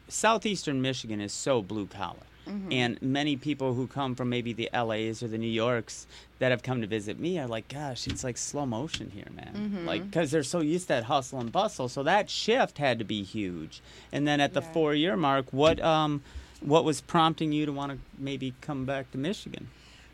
southeastern 0.08 0.80
Michigan 0.80 1.20
is 1.20 1.32
so 1.32 1.62
blue 1.62 1.86
collar. 1.86 2.16
Mm-hmm. 2.48 2.72
And 2.72 3.02
many 3.02 3.36
people 3.36 3.74
who 3.74 3.86
come 3.86 4.14
from 4.14 4.28
maybe 4.28 4.52
the 4.52 4.68
LAs 4.74 5.22
or 5.22 5.28
the 5.28 5.38
New 5.38 5.46
Yorks 5.46 6.06
that 6.40 6.50
have 6.50 6.62
come 6.62 6.80
to 6.80 6.88
visit 6.88 7.18
me 7.20 7.38
are 7.38 7.46
like, 7.46 7.68
gosh, 7.68 8.08
it's 8.08 8.24
like 8.24 8.36
slow 8.36 8.66
motion 8.66 9.10
here, 9.14 9.28
man. 9.34 9.54
Mm-hmm. 9.54 9.86
Like, 9.86 10.04
because 10.04 10.32
they're 10.32 10.42
so 10.42 10.60
used 10.60 10.84
to 10.84 10.94
that 10.94 11.04
hustle 11.04 11.38
and 11.38 11.52
bustle. 11.52 11.88
So 11.88 12.02
that 12.02 12.28
shift 12.28 12.78
had 12.78 12.98
to 12.98 13.04
be 13.04 13.22
huge. 13.22 13.80
And 14.10 14.26
then 14.26 14.40
at 14.40 14.54
the 14.54 14.60
yeah. 14.60 14.72
four 14.72 14.94
year 14.94 15.16
mark, 15.16 15.52
what, 15.52 15.80
um, 15.80 16.22
what 16.64 16.84
was 16.84 17.00
prompting 17.00 17.52
you 17.52 17.66
to 17.66 17.72
want 17.72 17.92
to 17.92 17.98
maybe 18.18 18.54
come 18.60 18.84
back 18.84 19.10
to 19.12 19.18
Michigan? 19.18 19.68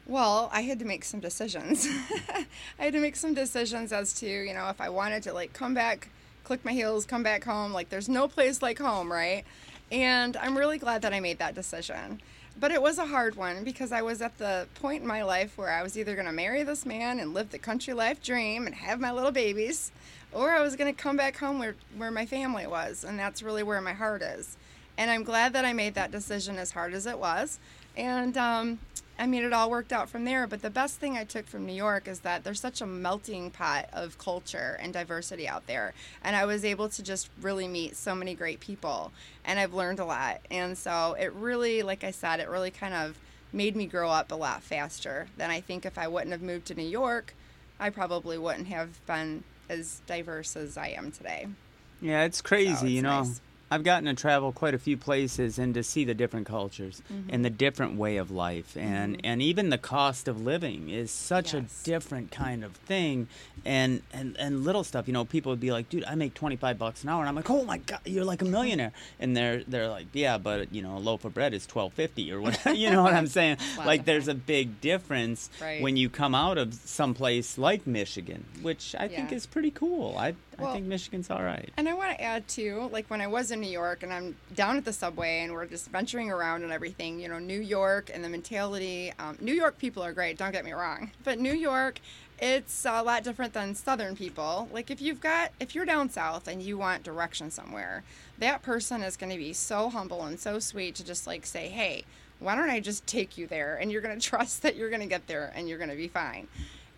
Well, 0.07 0.49
I 0.53 0.63
had 0.63 0.79
to 0.79 0.87
make 0.87 1.05
some 1.05 1.21
decisions. 1.21 1.87
I 2.79 2.85
had 2.85 2.95
to 2.95 3.01
make 3.01 3.17
some 3.17 3.35
decisions 3.35 3.93
as 3.93 4.15
to, 4.15 4.27
you 4.27 4.55
know, 4.55 4.69
if 4.71 4.81
I 4.81 4.89
wanted 4.89 5.23
to 5.25 5.35
like 5.35 5.53
come 5.53 5.75
back, 5.75 6.09
click 6.45 6.65
my 6.65 6.73
heels, 6.73 7.05
come 7.05 7.23
back 7.23 7.45
home. 7.45 7.73
Like, 7.73 7.91
there's 7.91 8.09
no 8.09 8.27
place 8.27 8.63
like 8.63 8.79
home, 8.79 9.13
right? 9.13 9.45
And 9.93 10.37
I'm 10.39 10.57
really 10.57 10.79
glad 10.79 11.03
that 11.03 11.13
I 11.13 11.21
made 11.21 11.39
that 11.39 11.55
decision. 11.55 12.21
But 12.59 12.73
it 12.73 12.83
was 12.83 12.99
a 12.99 13.07
hard 13.07 13.37
one 13.37 13.63
because 13.63 13.93
I 13.93 14.03
was 14.03 14.21
at 14.21 14.39
the 14.39 14.67
point 14.81 15.03
in 15.03 15.07
my 15.07 15.23
life 15.23 15.57
where 15.57 15.71
I 15.71 15.83
was 15.83 15.97
either 15.97 16.15
going 16.15 16.27
to 16.27 16.33
marry 16.33 16.63
this 16.63 16.85
man 16.85 17.21
and 17.21 17.35
live 17.35 17.51
the 17.51 17.59
country 17.59 17.95
life 17.95 18.23
dream 18.23 18.67
and 18.67 18.75
have 18.75 18.99
my 18.99 19.13
little 19.13 19.31
babies, 19.31 19.93
or 20.33 20.51
I 20.51 20.63
was 20.63 20.75
going 20.75 20.93
to 20.93 21.01
come 21.01 21.17
back 21.17 21.37
home 21.37 21.59
where, 21.59 21.77
where 21.97 22.11
my 22.11 22.27
family 22.27 22.67
was. 22.67 23.05
And 23.05 23.19
that's 23.19 23.43
really 23.43 23.63
where 23.63 23.81
my 23.81 23.93
heart 23.93 24.23
is. 24.23 24.57
And 24.99 25.11
I'm 25.11 25.23
glad 25.23 25.55
that 25.55 25.65
I 25.65 25.73
made 25.73 25.95
that 25.95 26.11
decision 26.11 26.59
as 26.59 26.73
hard 26.73 26.93
as 26.93 27.07
it 27.07 27.19
was. 27.19 27.59
And 27.97 28.37
um, 28.37 28.79
I 29.19 29.27
mean, 29.27 29.45
it 29.45 29.53
all 29.53 29.71
worked 29.71 29.93
out 29.93 30.09
from 30.09 30.25
there. 30.25 30.47
But 30.47 30.61
the 30.61 30.71
best 30.71 30.99
thing 30.99 31.17
I 31.17 31.25
took 31.25 31.47
from 31.47 31.65
New 31.65 31.73
York 31.73 32.09
is 32.09 32.21
that 32.21 32.45
there's 32.45 32.61
such 32.61 32.81
a 32.81 32.87
melting 32.87 33.51
pot 33.51 33.89
of 33.93 34.19
culture 34.19 34.77
and 34.81 34.93
diversity 34.93 35.49
out 35.49 35.67
there. 35.67 35.95
And 36.23 36.37
I 36.37 36.45
was 36.45 36.65
able 36.65 36.89
to 36.91 37.03
just 37.03 37.31
really 37.41 37.69
meet 37.69 37.97
so 37.97 38.15
many 38.15 38.35
great 38.35 38.61
people. 38.61 39.13
And 39.45 39.59
I've 39.59 39.73
learned 39.73 40.01
a 40.01 40.05
lot. 40.05 40.41
And 40.51 40.77
so 40.77 41.17
it 41.19 41.33
really, 41.33 41.83
like 41.83 42.03
I 42.05 42.11
said, 42.11 42.41
it 42.41 42.49
really 42.49 42.73
kind 42.73 42.95
of 42.95 43.17
made 43.53 43.77
me 43.77 43.87
grow 43.87 44.11
up 44.11 44.31
a 44.31 44.35
lot 44.35 44.63
faster 44.63 45.29
than 45.37 45.51
I 45.51 45.61
think 45.61 45.87
if 45.87 45.97
I 45.97 46.09
wouldn't 46.09 46.33
have 46.33 46.43
moved 46.43 46.67
to 46.67 46.75
New 46.75 46.83
York, 46.83 47.35
I 47.81 47.91
probably 47.91 48.37
wouldn't 48.37 48.67
have 48.67 49.05
been 49.07 49.45
as 49.69 50.03
diverse 50.07 50.57
as 50.57 50.77
I 50.77 50.89
am 50.89 51.13
today. 51.13 51.47
Yeah, 52.01 52.25
it's 52.25 52.41
crazy, 52.41 52.75
so 52.75 52.85
it's 52.85 52.93
you 52.93 53.03
know. 53.03 53.23
Nice. 53.23 53.41
I've 53.71 53.85
gotten 53.85 54.07
to 54.07 54.15
travel 54.15 54.53
quite 54.53 54.75
a 54.75 54.79
few 54.79 54.97
places 54.97 55.59
and 55.59 55.75
to 55.75 55.83
see 55.83 56.05
the 56.05 56.15
different 56.15 56.47
cultures 56.47 57.03
mm-hmm. 57.13 57.31
and 57.31 57.45
the 57.45 57.51
different 57.51 57.97
way 57.97 58.17
of 58.17 58.31
life 58.31 58.77
and 58.77 59.17
mm-hmm. 59.17 59.27
and 59.27 59.43
even 59.43 59.69
the 59.69 59.79
cost 59.79 60.27
of 60.27 60.41
living 60.41 60.89
is 60.89 61.11
such 61.11 61.53
yes. 61.53 61.63
a 61.63 61.85
different 61.85 62.31
kind 62.31 62.65
of 62.65 62.73
thing 62.73 63.29
and, 63.65 64.03
and 64.13 64.37
and 64.39 64.65
little 64.65 64.85
stuff 64.85 65.07
you 65.07 65.13
know 65.13 65.25
people 65.25 65.51
would 65.51 65.61
be 65.61 65.71
like 65.71 65.89
dude 65.89 66.05
I 66.05 66.15
make 66.15 66.35
25 66.35 66.79
bucks 66.79 67.03
an 67.03 67.11
hour 67.11 67.21
and 67.21 67.29
I'm 67.29 67.35
like 67.35 67.51
oh 67.51 67.65
my 67.65 67.79
god 67.79 68.01
you're 68.05 68.25
like 68.25 68.41
a 68.41 68.47
millionaire 68.47 68.93
and 69.21 69.37
they're 69.37 69.63
they're 69.65 69.89
like 69.89 70.07
yeah 70.13 70.39
but 70.39 70.73
you 70.73 70.83
know 70.83 70.97
a 70.97 70.99
loaf 71.01 71.25
of 71.25 71.35
bread 71.35 71.53
is 71.53 71.67
12.50 71.67 72.33
or 72.33 72.41
whatever 72.41 72.73
you 72.75 72.91
know 72.91 73.03
what 73.03 73.15
I'm 73.15 73.27
saying 73.39 73.59
wow. 73.77 73.85
like 73.85 74.07
there's 74.07 74.29
a 74.29 74.35
big 74.35 74.81
difference 74.81 75.51
right. 75.61 75.83
when 75.83 75.97
you 75.97 76.09
come 76.09 76.35
out 76.35 76.57
of 76.57 76.73
some 76.75 77.13
place 77.13 77.59
like 77.59 77.87
Michigan 77.87 78.45
which 78.63 78.95
I 78.99 79.05
yeah. 79.05 79.17
think 79.17 79.33
is 79.33 79.45
pretty 79.45 79.71
cool 79.71 80.17
I 80.17 80.35
well, 80.59 80.71
I 80.71 80.75
think 80.75 80.87
Michigan's 80.87 81.31
all 81.31 81.43
right. 81.43 81.71
And 81.77 81.89
I 81.89 81.95
want 81.95 82.17
to 82.17 82.23
add 82.23 82.49
too, 82.49 82.89
like 82.93 83.09
when 83.09 83.21
I 83.21 83.27
was 83.27 83.51
in 83.51 83.61
New 83.61 83.71
York 83.71 84.03
and 84.03 84.13
I'm 84.13 84.37
down 84.55 84.77
at 84.77 84.85
the 84.85 84.93
subway 84.93 85.41
and 85.41 85.53
we're 85.53 85.67
just 85.67 85.89
venturing 85.91 86.31
around 86.31 86.63
and 86.63 86.73
everything, 86.73 87.21
you 87.21 87.29
know, 87.29 87.39
New 87.39 87.61
York 87.61 88.11
and 88.13 88.25
the 88.25 88.29
mentality. 88.29 89.13
Um, 89.19 89.39
New 89.41 89.53
York 89.53 89.79
people 89.79 90.03
are 90.03 90.13
great, 90.13 90.39
don't 90.39 90.53
get 90.53 90.65
me 90.65 90.73
wrong, 90.73 91.11
but 91.25 91.39
New 91.39 91.55
York, 91.55 92.01
it's 92.41 92.85
a 92.85 93.03
lot 93.03 93.25
different 93.25 93.53
than 93.53 93.75
Southern 93.75 94.17
people. 94.17 94.69
Like 94.73 94.91
if 94.91 95.01
you've 95.01 95.21
got, 95.21 95.51
if 95.61 95.75
you're 95.75 95.85
down 95.85 96.09
south 96.09 96.49
and 96.49 96.63
you 96.63 96.79
want 96.79 97.03
direction 97.03 97.51
somewhere, 97.51 98.05
that 98.39 98.63
person 98.63 99.03
is 99.03 99.17
going 99.17 99.33
to 99.33 99.39
be 99.39 99.53
so 99.53 99.89
humble 99.89 100.25
and 100.25 100.39
so 100.39 100.59
sweet 100.59 100.95
to 100.97 101.05
just 101.05 101.27
like 101.27 101.47
say, 101.47 101.69
hey, 101.69 102.05
why 102.39 102.55
don't 102.55 102.71
I 102.71 102.81
just 102.81 103.07
take 103.07 103.37
you 103.37 103.47
there? 103.47 103.77
And 103.77 103.91
you're 103.91 104.03
going 104.03 104.19
to 104.21 104.27
trust 104.27 104.63
that 104.63 104.77
you're 104.77 104.91
going 104.91 105.03
to 105.03 105.07
get 105.07 105.27
there 105.27 105.53
and 105.55 105.69
you're 105.69 105.79
going 105.79 105.91
to 105.91 105.97
be 105.97 106.09
fine. 106.09 106.49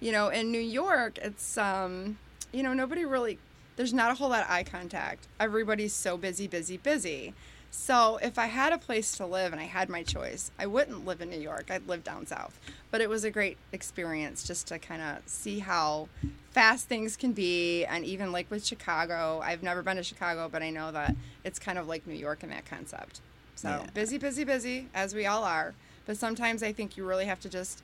You 0.00 0.12
know, 0.12 0.28
in 0.28 0.50
New 0.50 0.60
York, 0.60 1.18
it's, 1.18 1.58
um, 1.58 2.18
you 2.52 2.62
know, 2.62 2.72
nobody 2.72 3.04
really 3.04 3.38
there's 3.80 3.94
not 3.94 4.10
a 4.10 4.14
whole 4.14 4.28
lot 4.28 4.42
of 4.42 4.50
eye 4.50 4.62
contact. 4.62 5.26
Everybody's 5.40 5.94
so 5.94 6.18
busy, 6.18 6.46
busy, 6.46 6.76
busy. 6.76 7.32
So 7.70 8.18
if 8.20 8.38
I 8.38 8.44
had 8.44 8.75
a 8.75 8.78
place 8.78 9.16
to 9.16 9.25
live 9.25 9.52
and 9.52 9.60
I 9.60 9.64
had 9.64 9.88
my 9.88 10.02
choice, 10.02 10.50
I 10.58 10.66
wouldn't 10.66 11.06
live 11.06 11.22
in 11.22 11.30
New 11.30 11.40
York. 11.40 11.70
I'd 11.70 11.88
live 11.88 12.04
down 12.04 12.26
south. 12.26 12.60
But 12.90 13.00
it 13.00 13.08
was 13.08 13.25
a 13.25 13.30
great 13.30 13.56
experience 13.72 14.46
just 14.46 14.66
to 14.66 14.78
kind 14.78 15.00
of 15.00 15.26
see 15.26 15.60
how 15.60 16.10
fast 16.50 16.88
things 16.88 17.16
can 17.16 17.32
be. 17.32 17.87
And 17.87 18.04
even 18.04 18.32
like 18.32 18.50
with 18.50 18.66
Chicago, 18.66 19.40
I've 19.42 19.62
never 19.62 19.82
been 19.82 19.96
to 19.96 20.02
Chicago, 20.02 20.50
but 20.52 20.62
I 20.62 20.68
know 20.68 20.92
that 20.92 21.16
it's 21.42 21.58
kind 21.58 21.78
of 21.78 21.88
like 21.88 22.06
New 22.06 22.12
York 22.12 22.42
in 22.42 22.50
that 22.50 22.66
concept. 22.66 23.22
So 23.54 23.70
yeah. 23.70 23.87
busy, 23.94 24.18
busy, 24.18 24.44
busy, 24.44 24.88
as 24.92 25.14
we 25.14 25.25
all 25.25 25.42
are. 25.42 25.72
But 26.04 26.18
sometimes 26.18 26.62
I 26.62 26.75
think 26.75 26.99
you 26.99 27.06
really 27.06 27.25
have 27.25 27.40
to 27.40 27.49
just 27.49 27.82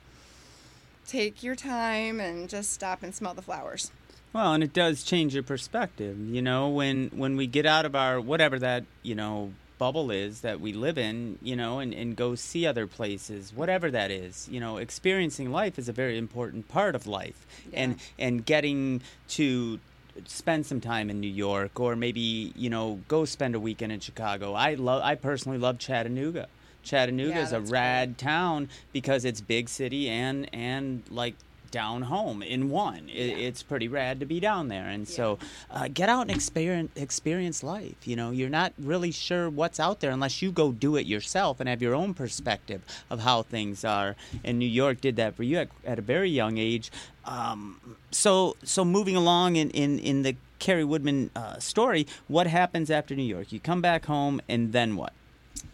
take 1.07 1.41
your 1.41 1.55
time 1.55 2.19
and 2.19 2.47
just 2.47 2.71
stop 2.71 3.01
and 3.01 3.15
smell 3.15 3.33
the 3.33 3.41
flowers. 3.41 3.89
Well, 4.33 4.53
and 4.53 4.63
it 4.63 4.73
does 4.73 5.03
change 5.03 5.33
your 5.33 5.43
perspective. 5.43 6.17
You 6.19 6.41
know, 6.41 6.69
when 6.69 7.09
when 7.09 7.37
we 7.37 7.47
get 7.47 7.65
out 7.65 7.85
of 7.85 7.95
our 7.95 8.19
whatever 8.19 8.59
that 8.59 8.83
you 9.03 9.15
know 9.15 9.53
bubble 9.77 10.11
is 10.11 10.41
that 10.41 10.59
we 10.59 10.73
live 10.73 10.97
in, 10.97 11.37
you 11.41 11.55
know, 11.55 11.79
and, 11.79 11.93
and 11.93 12.15
go 12.15 12.35
see 12.35 12.65
other 12.65 12.87
places, 12.87 13.53
whatever 13.53 13.91
that 13.91 14.11
is. 14.11 14.47
You 14.51 14.59
know, 14.59 14.77
experiencing 14.77 15.51
life 15.51 15.77
is 15.77 15.87
a 15.87 15.93
very 15.93 16.17
important 16.17 16.67
part 16.67 16.95
of 16.95 17.07
life. 17.07 17.45
Yeah. 17.71 17.79
And 17.79 17.99
and 18.17 18.45
getting 18.45 19.01
to 19.29 19.79
spend 20.25 20.65
some 20.65 20.81
time 20.81 21.09
in 21.09 21.19
New 21.19 21.29
York 21.29 21.79
or 21.79 21.95
maybe, 21.95 22.51
you 22.55 22.69
know, 22.69 22.99
go 23.07 23.25
spend 23.25 23.55
a 23.55 23.59
weekend 23.59 23.91
in 23.91 23.99
Chicago. 23.99 24.53
I 24.53 24.73
love 24.75 25.01
I 25.03 25.15
personally 25.15 25.57
love 25.57 25.77
Chattanooga. 25.79 26.47
Chattanooga 26.83 27.35
yeah, 27.35 27.43
is 27.43 27.51
a 27.51 27.59
rad 27.59 28.15
cool. 28.17 28.27
town 28.27 28.69
because 28.93 29.25
it's 29.25 29.41
big 29.41 29.69
city 29.69 30.09
and 30.09 30.49
and 30.53 31.03
like 31.09 31.35
down 31.71 32.03
home 32.03 32.41
in 32.41 32.69
one. 32.69 33.09
It, 33.09 33.29
yeah. 33.29 33.35
It's 33.47 33.63
pretty 33.63 33.87
rad 33.87 34.19
to 34.19 34.25
be 34.25 34.39
down 34.39 34.67
there, 34.67 34.87
and 34.87 35.07
yeah. 35.07 35.15
so 35.15 35.39
uh, 35.71 35.87
get 35.93 36.09
out 36.09 36.21
and 36.21 36.31
experience 36.31 36.91
experience 36.95 37.63
life. 37.63 37.95
You 38.05 38.15
know, 38.15 38.31
you're 38.31 38.49
not 38.49 38.73
really 38.77 39.11
sure 39.11 39.49
what's 39.49 39.79
out 39.79 39.99
there 39.99 40.11
unless 40.11 40.41
you 40.41 40.51
go 40.51 40.71
do 40.71 40.95
it 40.95 41.05
yourself 41.05 41.59
and 41.59 41.69
have 41.69 41.81
your 41.81 41.95
own 41.95 42.13
perspective 42.13 42.81
of 43.09 43.21
how 43.21 43.43
things 43.43 43.83
are. 43.83 44.15
And 44.43 44.59
New 44.59 44.65
York 44.65 45.01
did 45.01 45.15
that 45.17 45.35
for 45.35 45.43
you 45.43 45.57
at, 45.57 45.69
at 45.85 45.99
a 45.99 46.01
very 46.01 46.29
young 46.29 46.57
age. 46.57 46.91
Um, 47.25 47.97
so 48.11 48.55
so 48.63 48.85
moving 48.85 49.15
along 49.15 49.55
in 49.57 49.69
in 49.71 49.99
in 49.99 50.23
the 50.23 50.35
Kari 50.59 50.83
Woodman 50.83 51.29
uh, 51.35 51.59
story, 51.59 52.07
what 52.27 52.47
happens 52.47 52.89
after 52.89 53.15
New 53.15 53.23
York? 53.23 53.51
You 53.51 53.59
come 53.59 53.81
back 53.81 54.05
home, 54.05 54.41
and 54.49 54.71
then 54.73 54.95
what? 54.95 55.13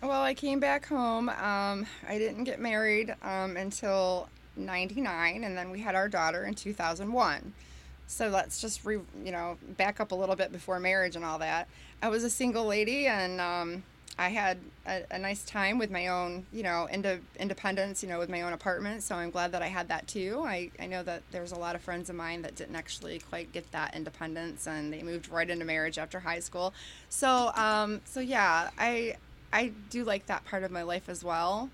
Well, 0.02 0.22
I 0.22 0.34
came 0.34 0.60
back 0.60 0.86
home. 0.86 1.30
Um, 1.30 1.86
I 2.08 2.18
didn't 2.18 2.44
get 2.44 2.60
married 2.60 3.16
um, 3.22 3.56
until 3.56 4.30
99 4.56 5.44
and 5.44 5.58
then 5.58 5.72
we 5.72 5.80
had 5.80 5.96
our 5.96 6.08
daughter 6.08 6.44
in 6.44 6.54
2001 6.54 7.54
so 8.08 8.28
let's 8.30 8.62
just 8.62 8.86
re, 8.86 9.00
you 9.24 9.32
know 9.32 9.58
back 9.78 10.00
up 10.00 10.12
a 10.12 10.16
little 10.16 10.36
bit 10.36 10.52
before 10.52 10.80
marriage 10.80 11.16
and 11.16 11.26
all 11.26 11.40
that. 11.40 11.68
I 12.02 12.10
was 12.10 12.24
a 12.24 12.30
single 12.30 12.66
lady 12.66 13.08
and 13.08 13.40
um, 13.40 13.84
i 14.20 14.30
had 14.30 14.60
a, 14.86 15.02
a, 15.10 15.18
nice 15.18 15.44
time 15.44 15.80
with 15.80 15.90
my 15.90 16.08
own 16.08 16.46
you 16.54 16.62
know 16.62 16.88
ind- 16.92 17.22
independence 17.40 18.04
you 18.04 18.10
know 18.10 18.20
with 18.20 18.30
my 18.30 18.42
own 18.44 18.54
apartment 18.54 19.02
so 19.02 19.16
i'm 19.16 19.32
glad 19.32 19.52
that 19.54 19.64
i 19.64 19.68
had 19.68 19.88
that 19.88 20.08
too. 20.08 20.44
I, 20.46 20.70
I 20.80 20.86
know 20.86 21.02
that 21.04 21.24
there's 21.32 21.52
a 21.52 21.58
lot 21.58 21.74
of 21.76 21.82
friends 21.82 22.10
of 22.10 22.16
mine 22.16 22.44
that 22.44 22.56
didn't 22.56 22.76
actually 22.76 23.20
quite 23.20 23.52
get 23.52 23.72
that 23.72 23.96
independence 23.96 24.68
and 24.68 24.94
they 24.94 25.02
moved 25.02 25.30
right 25.30 25.50
into 25.50 25.66
marriage 25.66 25.98
after 25.98 26.20
high 26.20 26.40
school. 26.40 26.74
So 27.10 27.52
um, 27.56 28.02
so 28.06 28.20
yeah 28.20 28.70
i 28.78 29.16
i 29.52 29.72
do 29.90 30.04
like 30.04 30.28
that 30.28 30.46
part 30.46 30.64
of 30.64 30.72
my 30.72 30.84
life 30.84 31.10
as 31.10 31.24
well. 31.24 31.70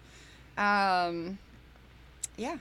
Um, 0.57 1.39
yeah 2.38 2.57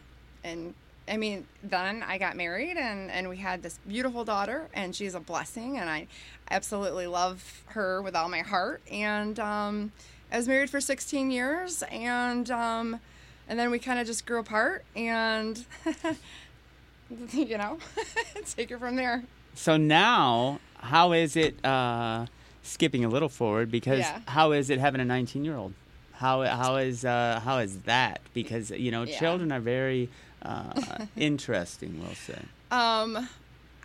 and 0.49 0.75
I 1.09 1.17
mean, 1.17 1.47
then 1.63 2.03
I 2.03 2.19
got 2.19 2.37
married 2.37 2.77
and, 2.77 3.11
and 3.11 3.29
we 3.29 3.37
had 3.39 3.63
this 3.63 3.79
beautiful 3.89 4.25
daughter, 4.25 4.69
and 4.75 4.95
she's 4.95 5.15
a 5.15 5.21
blessing, 5.21 5.79
and 5.79 5.89
I 5.89 6.07
absolutely 6.51 7.07
love 7.07 7.63
her 7.69 8.03
with 8.03 8.15
all 8.15 8.29
my 8.29 8.41
heart. 8.41 8.83
And 8.91 9.39
um, 9.41 9.93
I 10.33 10.37
was 10.37 10.47
married 10.49 10.69
for 10.71 10.81
16 10.81 11.31
years, 11.31 11.83
and 11.91 12.51
um, 12.51 13.01
and 13.49 13.59
then 13.59 13.71
we 13.71 13.79
kind 13.79 13.99
of 13.99 14.07
just 14.07 14.27
grew 14.27 14.39
apart, 14.41 14.85
and 14.95 15.65
you 17.33 17.57
know, 17.57 17.79
take 18.55 18.71
it 18.71 18.79
from 18.79 18.97
there. 18.97 19.23
So 19.55 19.77
now, 19.77 20.61
how 20.77 21.13
is 21.13 21.37
it? 21.37 21.65
Uh, 21.65 22.27
skipping 22.63 23.03
a 23.03 23.09
little 23.09 23.31
forward, 23.31 23.71
because 23.71 24.01
Yeah. 24.01 24.21
how 24.27 24.53
is 24.53 24.69
it 24.69 24.79
having 24.79 25.01
a 25.01 25.05
19 25.05 25.43
year 25.45 25.57
old? 25.57 25.73
How 26.13 26.43
how 26.43 26.77
is 26.77 27.05
uh, 27.05 27.41
how 27.43 27.59
is 27.59 27.79
that? 27.83 28.21
Because 28.35 28.71
you 28.71 28.91
know, 28.91 29.05
Yeah. 29.05 29.19
children 29.19 29.51
are 29.53 29.61
very 29.61 30.11
uh, 30.43 31.07
interesting. 31.17 32.01
We'll 32.01 32.15
say. 32.15 32.41
Um, 32.71 33.29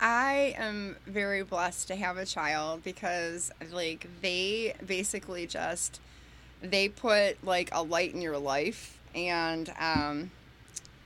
I 0.00 0.54
am 0.58 0.96
very 1.06 1.42
blessed 1.42 1.88
to 1.88 1.96
have 1.96 2.16
a 2.16 2.26
child 2.26 2.82
because 2.82 3.50
like 3.72 4.06
they 4.20 4.74
basically 4.84 5.46
just 5.46 6.00
they 6.60 6.88
put 6.88 7.42
like 7.44 7.70
a 7.72 7.82
light 7.82 8.12
in 8.14 8.20
your 8.20 8.38
life 8.38 8.98
and 9.14 9.72
um 9.78 10.30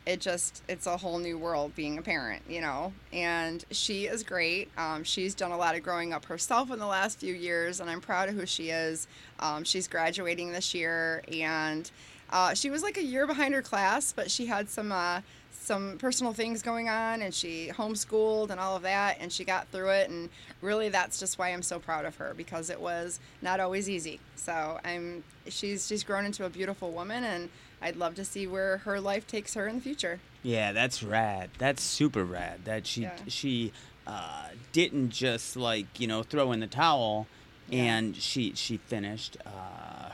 it 0.06 0.20
just 0.20 0.62
it's 0.68 0.86
a 0.86 0.96
whole 0.96 1.18
new 1.18 1.36
world 1.36 1.74
being 1.76 1.98
a 1.98 2.02
parent 2.02 2.42
you 2.48 2.62
know 2.62 2.92
and 3.12 3.64
she 3.70 4.06
is 4.06 4.22
great 4.22 4.70
um, 4.78 5.04
she's 5.04 5.34
done 5.34 5.52
a 5.52 5.56
lot 5.56 5.76
of 5.76 5.82
growing 5.82 6.14
up 6.14 6.24
herself 6.24 6.70
in 6.70 6.78
the 6.78 6.86
last 6.86 7.20
few 7.20 7.34
years 7.34 7.78
and 7.78 7.90
i'm 7.90 8.00
proud 8.00 8.28
of 8.28 8.34
who 8.34 8.46
she 8.46 8.70
is 8.70 9.06
um, 9.40 9.64
she's 9.64 9.86
graduating 9.86 10.50
this 10.50 10.74
year 10.74 11.22
and 11.30 11.90
uh, 12.30 12.54
she 12.54 12.70
was 12.70 12.82
like 12.82 12.96
a 12.96 13.02
year 13.02 13.26
behind 13.26 13.54
her 13.54 13.62
class 13.62 14.12
but 14.12 14.30
she 14.30 14.46
had 14.46 14.68
some 14.68 14.92
uh, 14.92 15.20
some 15.52 15.98
personal 15.98 16.32
things 16.32 16.62
going 16.62 16.88
on 16.88 17.20
and 17.20 17.34
she 17.34 17.70
homeschooled 17.74 18.48
and 18.50 18.58
all 18.58 18.74
of 18.76 18.82
that 18.82 19.18
and 19.20 19.30
she 19.30 19.44
got 19.44 19.68
through 19.68 19.90
it 19.90 20.08
and 20.08 20.30
really 20.62 20.88
that's 20.88 21.18
just 21.20 21.38
why 21.38 21.50
I'm 21.50 21.62
so 21.62 21.78
proud 21.78 22.06
of 22.06 22.16
her 22.16 22.32
because 22.36 22.70
it 22.70 22.80
was 22.80 23.20
not 23.42 23.60
always 23.60 23.88
easy. 23.90 24.18
So 24.36 24.78
I'm 24.82 25.22
she's 25.48 25.86
she's 25.86 26.04
grown 26.04 26.24
into 26.24 26.46
a 26.46 26.48
beautiful 26.48 26.90
woman 26.92 27.22
and 27.22 27.50
I'd 27.82 27.96
love 27.96 28.14
to 28.14 28.24
see 28.24 28.46
where 28.46 28.78
her 28.78 28.98
life 29.00 29.26
takes 29.26 29.52
her 29.54 29.68
in 29.68 29.76
the 29.76 29.82
future. 29.82 30.20
Yeah, 30.42 30.72
that's 30.72 31.02
rad. 31.02 31.50
That's 31.58 31.82
super 31.82 32.24
rad. 32.24 32.64
That 32.64 32.86
she 32.86 33.02
Yeah. 33.02 33.16
she 33.28 33.72
uh, 34.06 34.46
didn't 34.72 35.10
just 35.10 35.54
like 35.54 36.00
you 36.00 36.06
know 36.06 36.22
throw 36.22 36.52
in 36.52 36.60
the 36.60 36.66
towel, 36.66 37.26
Yeah. 37.68 37.82
and 37.98 38.16
she 38.16 38.54
she 38.54 38.78
finished 38.78 39.36
uh, 39.44 39.50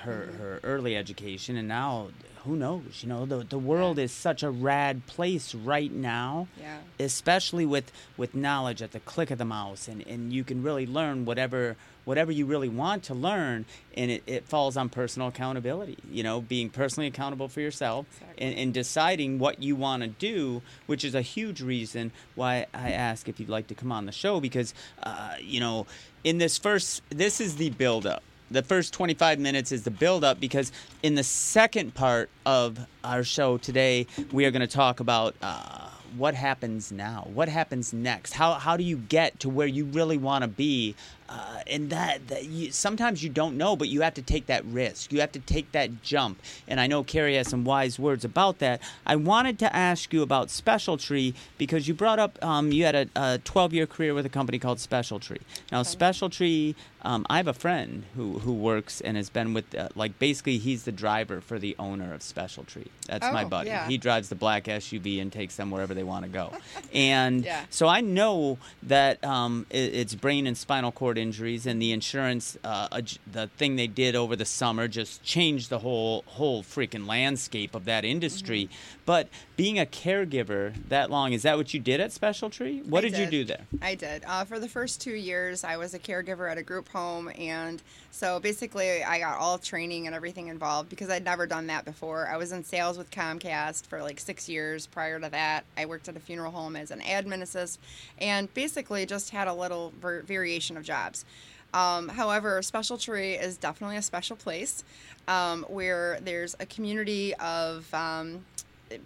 her 0.04 0.28
her 0.38 0.60
early 0.62 0.96
education, 0.96 1.56
and 1.56 1.68
now 1.68 2.08
who 2.44 2.56
knows? 2.56 3.02
You 3.02 3.08
know 3.08 3.26
the 3.26 3.38
the 3.44 3.58
world 3.58 3.98
is 3.98 4.12
such 4.12 4.42
a 4.42 4.50
rad 4.50 5.06
place 5.06 5.54
right 5.54 5.90
now. 5.92 6.46
Yeah. 6.60 6.78
especially 6.98 7.66
with 7.66 7.90
with 8.16 8.34
knowledge 8.34 8.80
at 8.82 8.92
the 8.92 9.00
click 9.00 9.30
of 9.30 9.38
the 9.38 9.44
mouse 9.44 9.88
and 9.88 10.06
and 10.06 10.32
you 10.32 10.44
can 10.44 10.62
really 10.62 10.86
learn 10.86 11.24
whatever 11.24 11.76
whatever 12.04 12.30
you 12.30 12.44
really 12.46 12.68
want 12.68 13.02
to 13.04 13.14
learn 13.14 13.64
and 13.96 14.10
it, 14.10 14.22
it 14.26 14.44
falls 14.46 14.76
on 14.76 14.88
personal 14.88 15.28
accountability 15.28 15.96
you 16.10 16.22
know 16.22 16.40
being 16.40 16.68
personally 16.70 17.06
accountable 17.08 17.48
for 17.48 17.60
yourself 17.60 18.06
Exactly. 18.20 18.46
and, 18.46 18.58
and 18.58 18.74
deciding 18.74 19.38
what 19.38 19.62
you 19.62 19.74
want 19.74 20.02
to 20.02 20.08
do 20.08 20.62
which 20.86 21.02
is 21.04 21.14
a 21.14 21.22
huge 21.22 21.60
reason 21.62 22.12
why 22.34 22.66
i 22.74 22.90
ask 22.92 23.28
if 23.28 23.40
you'd 23.40 23.48
like 23.48 23.66
to 23.68 23.74
come 23.74 23.90
on 23.90 24.06
the 24.06 24.12
show 24.12 24.38
because 24.40 24.72
uh, 25.02 25.34
you 25.40 25.60
know 25.60 25.86
in 26.24 26.38
this 26.38 26.58
first 26.58 27.02
this 27.10 27.40
is 27.40 27.56
the 27.56 27.70
build 27.70 28.06
up 28.06 28.22
the 28.50 28.62
first 28.62 28.92
25 28.92 29.38
minutes 29.38 29.72
is 29.72 29.84
the 29.84 29.90
build 29.90 30.24
up 30.24 30.40
because 30.40 30.70
in 31.02 31.14
the 31.14 31.24
second 31.24 31.94
part 31.94 32.28
of 32.44 32.86
our 33.02 33.24
show 33.24 33.58
today 33.58 34.06
we 34.32 34.44
are 34.44 34.50
going 34.50 34.60
to 34.60 34.66
talk 34.66 35.00
about 35.00 35.34
uh, 35.42 35.88
what 36.16 36.34
happens 36.34 36.92
now 36.92 37.26
what 37.32 37.48
happens 37.48 37.92
next 37.92 38.32
how, 38.34 38.54
how 38.54 38.76
do 38.76 38.84
you 38.84 38.96
get 38.96 39.38
to 39.40 39.48
where 39.48 39.66
you 39.66 39.84
really 39.86 40.18
want 40.18 40.42
to 40.42 40.48
be 40.48 40.94
uh, 41.28 41.60
and 41.66 41.90
that, 41.90 42.28
that 42.28 42.44
you, 42.46 42.70
sometimes 42.70 43.22
you 43.22 43.30
don't 43.30 43.56
know 43.56 43.76
but 43.76 43.88
you 43.88 44.02
have 44.02 44.14
to 44.14 44.22
take 44.22 44.46
that 44.46 44.64
risk. 44.66 45.12
You 45.12 45.20
have 45.20 45.32
to 45.32 45.40
take 45.40 45.72
that 45.72 46.02
jump. 46.02 46.40
And 46.68 46.80
i 46.80 46.86
know 46.86 47.02
kari 47.04 47.36
has 47.36 47.48
some 47.48 47.64
wise 47.64 47.98
words 47.98 48.24
about 48.24 48.58
that. 48.58 48.80
I 49.06 49.16
wanted 49.16 49.58
to 49.60 49.74
ask 49.74 50.12
you 50.12 50.22
about 50.22 50.50
special 50.50 50.96
tree 50.98 51.34
because 51.58 51.88
you 51.88 51.94
brought 51.94 52.18
up 52.18 52.42
um, 52.44 52.72
you 52.72 52.84
had 52.84 52.94
a, 52.94 53.06
a 53.16 53.38
12 53.44 53.72
year 53.74 53.86
career 53.86 54.14
with 54.14 54.26
a 54.26 54.28
company 54.30 54.58
called 54.58 54.80
special 54.80 55.18
tree 55.18 55.40
now 55.72 55.82
special 55.82 56.28
tree 56.30 56.74
um, 57.02 57.26
i 57.28 57.36
have 57.36 57.46
a 57.48 57.52
friend 57.54 58.04
who, 58.16 58.38
who 58.40 58.52
works 58.52 59.00
and 59.00 59.16
has 59.16 59.28
been 59.30 59.52
with 59.54 59.74
uh, 59.74 59.88
like 59.94 60.18
basically 60.18 60.58
he's 60.58 60.84
the 60.84 60.92
driver 60.92 61.40
for 61.40 61.58
the 61.58 61.74
owner 61.78 62.12
of 62.14 62.22
special 62.22 62.64
tree 62.64 62.86
that's 63.06 63.30
my 63.32 63.44
Oh, 63.44 63.48
buddy. 63.48 63.68
yeah. 63.68 63.86
he 63.86 63.98
drives 63.98 64.28
the 64.30 64.34
black 64.34 64.64
suv 64.64 65.20
and 65.20 65.30
takes 65.32 65.56
them 65.56 65.70
wherever 65.70 65.92
they 65.92 66.02
want 66.04 66.24
to 66.24 66.30
go. 66.30 66.52
And 66.94 67.44
Yeah. 67.52 67.64
so 67.68 67.86
I 67.86 68.00
know 68.00 68.56
that 68.84 69.22
um, 69.22 69.66
it, 69.68 69.94
it's 69.94 70.14
brain 70.14 70.46
and 70.46 70.56
spinal 70.56 70.90
cord 70.90 71.13
injuries, 71.18 71.66
and 71.66 71.80
the 71.80 71.92
insurance, 71.92 72.56
uh, 72.64 73.00
the 73.30 73.48
thing 73.56 73.76
they 73.76 73.86
did 73.86 74.14
over 74.16 74.36
the 74.36 74.44
summer, 74.44 74.88
just 74.88 75.22
changed 75.22 75.70
the 75.70 75.78
whole 75.78 76.24
whole 76.26 76.62
freaking 76.62 77.06
landscape 77.06 77.74
of 77.74 77.84
that 77.84 78.04
industry. 78.04 78.64
Mm-hmm. 78.64 79.00
But 79.06 79.28
being 79.56 79.78
a 79.78 79.86
caregiver 79.86 80.74
that 80.88 81.10
long, 81.10 81.32
is 81.32 81.42
that 81.42 81.56
what 81.56 81.74
you 81.74 81.80
did 81.80 82.00
at 82.00 82.12
Special 82.12 82.50
Tree? 82.50 82.82
What 82.82 83.04
I 83.04 83.08
did, 83.08 83.18
you 83.18 83.26
do 83.26 83.44
there? 83.44 83.66
I 83.82 83.94
did. 83.94 84.24
Uh, 84.26 84.44
for 84.44 84.58
the 84.58 84.68
first 84.68 85.00
two 85.00 85.14
years, 85.14 85.64
I 85.64 85.76
was 85.76 85.94
a 85.94 85.98
caregiver 85.98 86.50
at 86.50 86.58
a 86.58 86.62
group 86.62 86.88
home, 86.88 87.30
and 87.38 87.82
so 88.14 88.38
basically, 88.38 89.02
I 89.02 89.18
got 89.18 89.38
all 89.38 89.58
training 89.58 90.06
and 90.06 90.14
everything 90.14 90.46
involved 90.46 90.88
because 90.88 91.10
I'd 91.10 91.24
never 91.24 91.48
done 91.48 91.66
that 91.66 91.84
before. 91.84 92.28
I 92.28 92.36
was 92.36 92.52
in 92.52 92.62
sales 92.62 92.96
with 92.96 93.10
Comcast 93.10 93.86
for 93.88 94.00
like 94.00 94.20
six 94.20 94.48
years. 94.48 94.86
Prior 94.86 95.18
to 95.18 95.28
that, 95.30 95.64
I 95.76 95.86
worked 95.86 96.08
at 96.08 96.16
a 96.16 96.20
funeral 96.20 96.52
home 96.52 96.76
as 96.76 96.92
an 96.92 97.00
admin 97.00 97.42
assist, 97.42 97.80
and 98.20 98.54
basically 98.54 99.04
just 99.04 99.30
had 99.30 99.48
a 99.48 99.52
little 99.52 99.92
var- 100.00 100.22
variation 100.22 100.76
of 100.76 100.84
jobs. 100.84 101.24
Um, 101.74 102.08
however, 102.08 102.62
Special 102.62 102.98
Tree 102.98 103.34
is 103.34 103.56
definitely 103.56 103.96
a 103.96 104.02
special 104.02 104.36
place 104.36 104.84
um, 105.26 105.64
where 105.68 106.20
there's 106.20 106.54
a 106.60 106.66
community 106.66 107.34
of 107.34 107.92
um, 107.92 108.44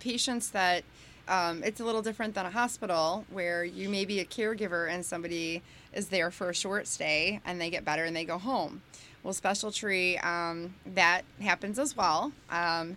patients 0.00 0.50
that 0.50 0.84
um, 1.28 1.62
it's 1.62 1.80
a 1.80 1.84
little 1.84 2.02
different 2.02 2.34
than 2.34 2.46
a 2.46 2.50
hospital 2.50 3.24
where 3.30 3.64
you 3.64 3.88
may 3.88 4.04
be 4.04 4.20
a 4.20 4.24
caregiver 4.24 4.90
and 4.90 5.04
somebody 5.04 5.62
is 5.92 6.08
there 6.08 6.30
for 6.30 6.50
a 6.50 6.54
short 6.54 6.86
stay 6.86 7.40
and 7.44 7.60
they 7.60 7.70
get 7.70 7.84
better 7.84 8.04
and 8.04 8.16
they 8.16 8.24
go 8.24 8.38
home. 8.38 8.82
Well, 9.22 9.34
Special 9.34 9.70
Tree, 9.70 10.16
um, 10.18 10.74
that 10.86 11.22
happens 11.40 11.78
as 11.78 11.96
well. 11.96 12.32
Um, 12.50 12.96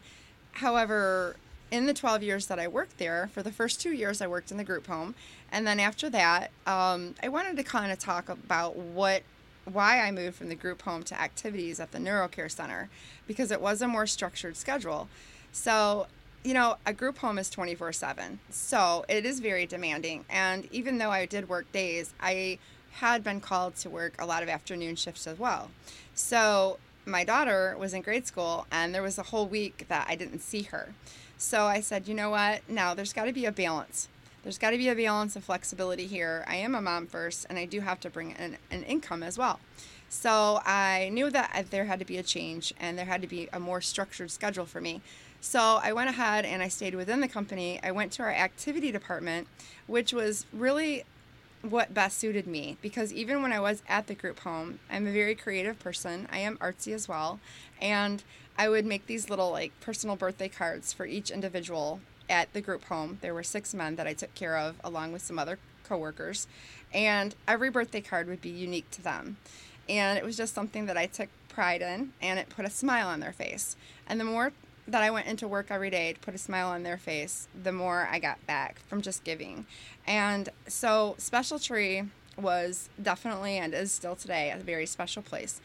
however, 0.54 1.36
in 1.72 1.86
the 1.86 1.94
12 1.94 2.24
years 2.24 2.48
that 2.48 2.60
I 2.60 2.68
worked 2.68 2.98
there, 2.98 3.30
for 3.34 3.42
the 3.42 3.52
first 3.52 3.82
two 3.82 3.92
years 3.92 4.22
I 4.22 4.28
worked 4.28 4.52
in 4.52 4.58
the 4.58 4.64
group 4.64 4.88
home, 4.88 5.16
and 5.52 5.66
then 5.66 5.80
after 5.80 6.10
that, 6.10 6.52
um, 6.68 7.16
I 7.24 7.30
wanted 7.30 7.58
to 7.58 7.64
kind 7.64 7.92
of 7.92 8.00
talk 8.00 8.30
about 8.30 8.76
what 8.76 9.24
why 9.66 10.02
I 10.02 10.12
moved 10.12 10.38
from 10.38 10.50
the 10.50 10.56
group 10.56 10.82
home 10.82 11.04
to 11.04 11.22
activities 11.22 11.80
at 11.80 11.92
the 11.92 12.00
NeuroCare 12.00 12.50
Center 12.50 12.90
because 13.28 13.52
it 13.52 13.62
was 13.62 13.82
a 13.82 13.88
more 13.88 14.08
structured 14.08 14.58
schedule. 14.58 15.08
So, 15.52 16.08
you 16.44 16.54
know, 16.54 16.78
a 16.86 16.94
group 16.94 17.18
home 17.20 17.38
is 17.38 17.50
24 17.50 17.94
7. 17.94 18.40
So 18.50 19.06
it 19.08 19.26
is 19.26 19.40
very 19.40 19.66
demanding. 19.66 20.26
And 20.30 20.68
even 20.72 20.98
though 20.98 21.12
I 21.12 21.26
did 21.26 21.50
work 21.50 21.72
days, 21.72 22.14
I 22.20 22.58
had 22.94 23.24
been 23.24 23.40
called 23.40 23.76
to 23.78 23.90
work 23.90 24.16
a 24.20 24.26
lot 24.26 24.44
of 24.44 24.50
afternoon 24.50 24.96
shifts 24.96 25.28
as 25.28 25.40
well. 25.40 25.72
So 26.14 26.78
my 27.06 27.24
daughter 27.24 27.76
was 27.80 27.94
in 27.94 28.02
grade 28.02 28.28
school 28.28 28.68
and 28.72 28.94
there 28.94 29.02
was 29.02 29.18
a 29.18 29.24
whole 29.24 29.48
week 29.48 29.86
that 29.88 30.06
I 30.10 30.16
didn't 30.16 30.40
see 30.40 30.64
her. 30.64 30.94
So 31.38 31.66
I 31.66 31.80
said, 31.80 32.08
you 32.08 32.14
know 32.14 32.30
what? 32.30 32.62
Now 32.68 32.94
there's 32.94 33.14
got 33.14 33.26
to 33.26 33.34
be 33.34 33.46
a 33.46 33.52
balance. 33.52 34.08
There's 34.44 34.58
got 34.58 34.72
to 34.72 34.78
be 34.78 34.90
a 34.90 34.96
balance 34.96 35.36
of 35.36 35.44
flexibility 35.44 36.08
here. 36.08 36.44
I 36.48 36.56
am 36.56 36.74
a 36.74 36.82
mom 36.82 37.06
first, 37.06 37.46
and 37.48 37.60
I 37.60 37.66
do 37.66 37.82
have 37.82 38.00
to 38.00 38.10
bring 38.10 38.32
in 38.32 38.58
an 38.72 38.84
income 38.84 39.22
as 39.22 39.38
well. 39.38 39.60
So 40.10 40.62
I 40.66 41.10
knew 41.14 41.30
that 41.30 41.68
there 41.70 41.86
had 41.86 42.00
to 42.00 42.06
be 42.06 42.18
a 42.18 42.24
change 42.24 42.74
and 42.80 42.98
there 42.98 43.06
had 43.06 43.22
to 43.22 43.28
be 43.28 43.48
a 43.54 43.60
more 43.60 43.82
structured 43.82 44.30
schedule 44.30 44.66
for 44.66 44.82
me. 44.82 45.02
So 45.44 45.80
I 45.82 45.92
went 45.92 46.08
ahead 46.08 46.46
and 46.46 46.62
I 46.62 46.68
stayed 46.68 46.94
within 46.94 47.20
the 47.20 47.28
company. 47.28 47.80
I 47.82 47.92
went 47.92 48.12
to 48.14 48.24
our 48.24 48.32
activity 48.32 48.92
department, 48.92 49.48
which 49.88 50.14
was 50.14 50.46
really 50.54 51.04
what 51.64 51.94
best 51.94 52.20
suited 52.20 52.46
me 52.46 52.78
because 52.82 53.12
even 53.12 53.42
when 53.42 53.52
I 53.52 53.60
was 53.60 53.82
at 53.90 54.06
the 54.06 54.14
group 54.14 54.40
home, 54.42 54.80
I'm 54.90 55.08
a 55.08 55.12
very 55.12 55.34
creative 55.34 55.80
person. 55.80 56.28
I 56.32 56.40
am 56.40 56.58
artsy 56.58 56.94
as 56.94 57.08
well. 57.08 57.40
And 57.82 58.24
I 58.56 58.70
would 58.70 58.86
make 58.86 59.08
these 59.08 59.32
little 59.32 59.52
like 59.52 59.72
personal 59.82 60.16
birthday 60.16 60.48
cards 60.48 60.94
for 60.94 61.08
each 61.08 61.32
individual 61.32 62.02
at 62.30 62.54
the 62.54 62.62
group 62.62 62.86
home. 62.86 63.18
There 63.22 63.34
were 63.34 63.44
six 63.44 63.74
men 63.74 63.96
that 63.96 64.08
I 64.08 64.14
took 64.14 64.36
care 64.36 64.58
of 64.58 64.76
along 64.84 65.12
with 65.12 65.24
some 65.24 65.40
other 65.40 65.58
coworkers. 65.84 66.48
And 66.94 67.34
every 67.48 67.72
birthday 67.72 68.02
card 68.02 68.28
would 68.28 68.42
be 68.42 68.50
unique 68.50 68.92
to 68.92 69.02
them. 69.02 69.38
And 69.90 70.20
it 70.20 70.24
was 70.24 70.38
just 70.38 70.54
something 70.54 70.86
that 70.86 70.98
I 70.98 71.08
took 71.08 71.30
pride 71.50 71.82
in 71.82 72.14
and 72.22 72.38
it 72.38 72.50
put 72.50 72.66
a 72.66 72.70
smile 72.70 73.08
on 73.08 73.22
their 73.22 73.34
face. 73.34 73.76
And 74.08 74.20
the 74.20 74.24
more 74.24 74.54
that 74.92 75.04
I 75.04 75.12
went 75.12 75.28
into 75.28 75.48
work 75.48 75.68
every 75.70 75.90
day 75.90 76.14
to 76.14 76.20
put 76.20 76.36
a 76.36 76.38
smile 76.38 76.68
on 76.70 76.84
their 76.84 76.98
face, 76.98 77.48
the 77.64 77.72
more 77.72 78.08
I 78.12 78.20
got 78.20 78.46
back 78.46 78.80
from 78.88 79.02
just 79.02 79.24
giving. 79.24 79.66
And 80.06 80.50
so 80.68 81.16
Special 81.18 81.60
Tree 81.60 82.04
was 82.38 82.90
definitely 83.02 83.58
and 83.58 83.74
is 83.74 83.92
still 83.92 84.16
today 84.16 84.52
a 84.52 84.58
very 84.58 84.86
special 84.86 85.22
place. 85.22 85.62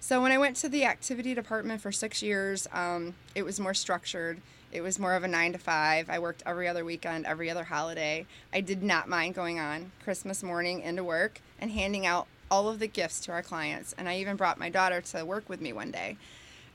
So 0.00 0.20
when 0.20 0.32
I 0.32 0.38
went 0.38 0.56
to 0.56 0.68
the 0.68 0.84
activity 0.84 1.34
department 1.34 1.80
for 1.80 1.92
six 1.92 2.22
years, 2.22 2.66
um, 2.72 3.14
it 3.34 3.44
was 3.44 3.60
more 3.60 3.74
structured. 3.74 4.40
It 4.72 4.80
was 4.80 4.98
more 4.98 5.14
of 5.14 5.22
a 5.22 5.28
nine 5.28 5.52
to 5.52 5.58
five. 5.58 6.08
I 6.08 6.18
worked 6.18 6.42
every 6.46 6.66
other 6.66 6.84
weekend, 6.84 7.26
every 7.26 7.50
other 7.50 7.64
holiday. 7.64 8.26
I 8.52 8.62
did 8.62 8.82
not 8.82 9.08
mind 9.08 9.34
going 9.34 9.60
on 9.60 9.92
Christmas 10.02 10.42
morning 10.42 10.80
into 10.80 11.04
work 11.04 11.40
and 11.60 11.70
handing 11.70 12.06
out 12.06 12.26
all 12.50 12.68
of 12.68 12.78
the 12.78 12.88
gifts 12.88 13.20
to 13.20 13.32
our 13.32 13.42
clients. 13.42 13.94
And 13.96 14.08
I 14.08 14.18
even 14.18 14.36
brought 14.36 14.58
my 14.58 14.70
daughter 14.70 15.00
to 15.00 15.24
work 15.24 15.48
with 15.48 15.60
me 15.60 15.72
one 15.72 15.90
day. 15.90 16.16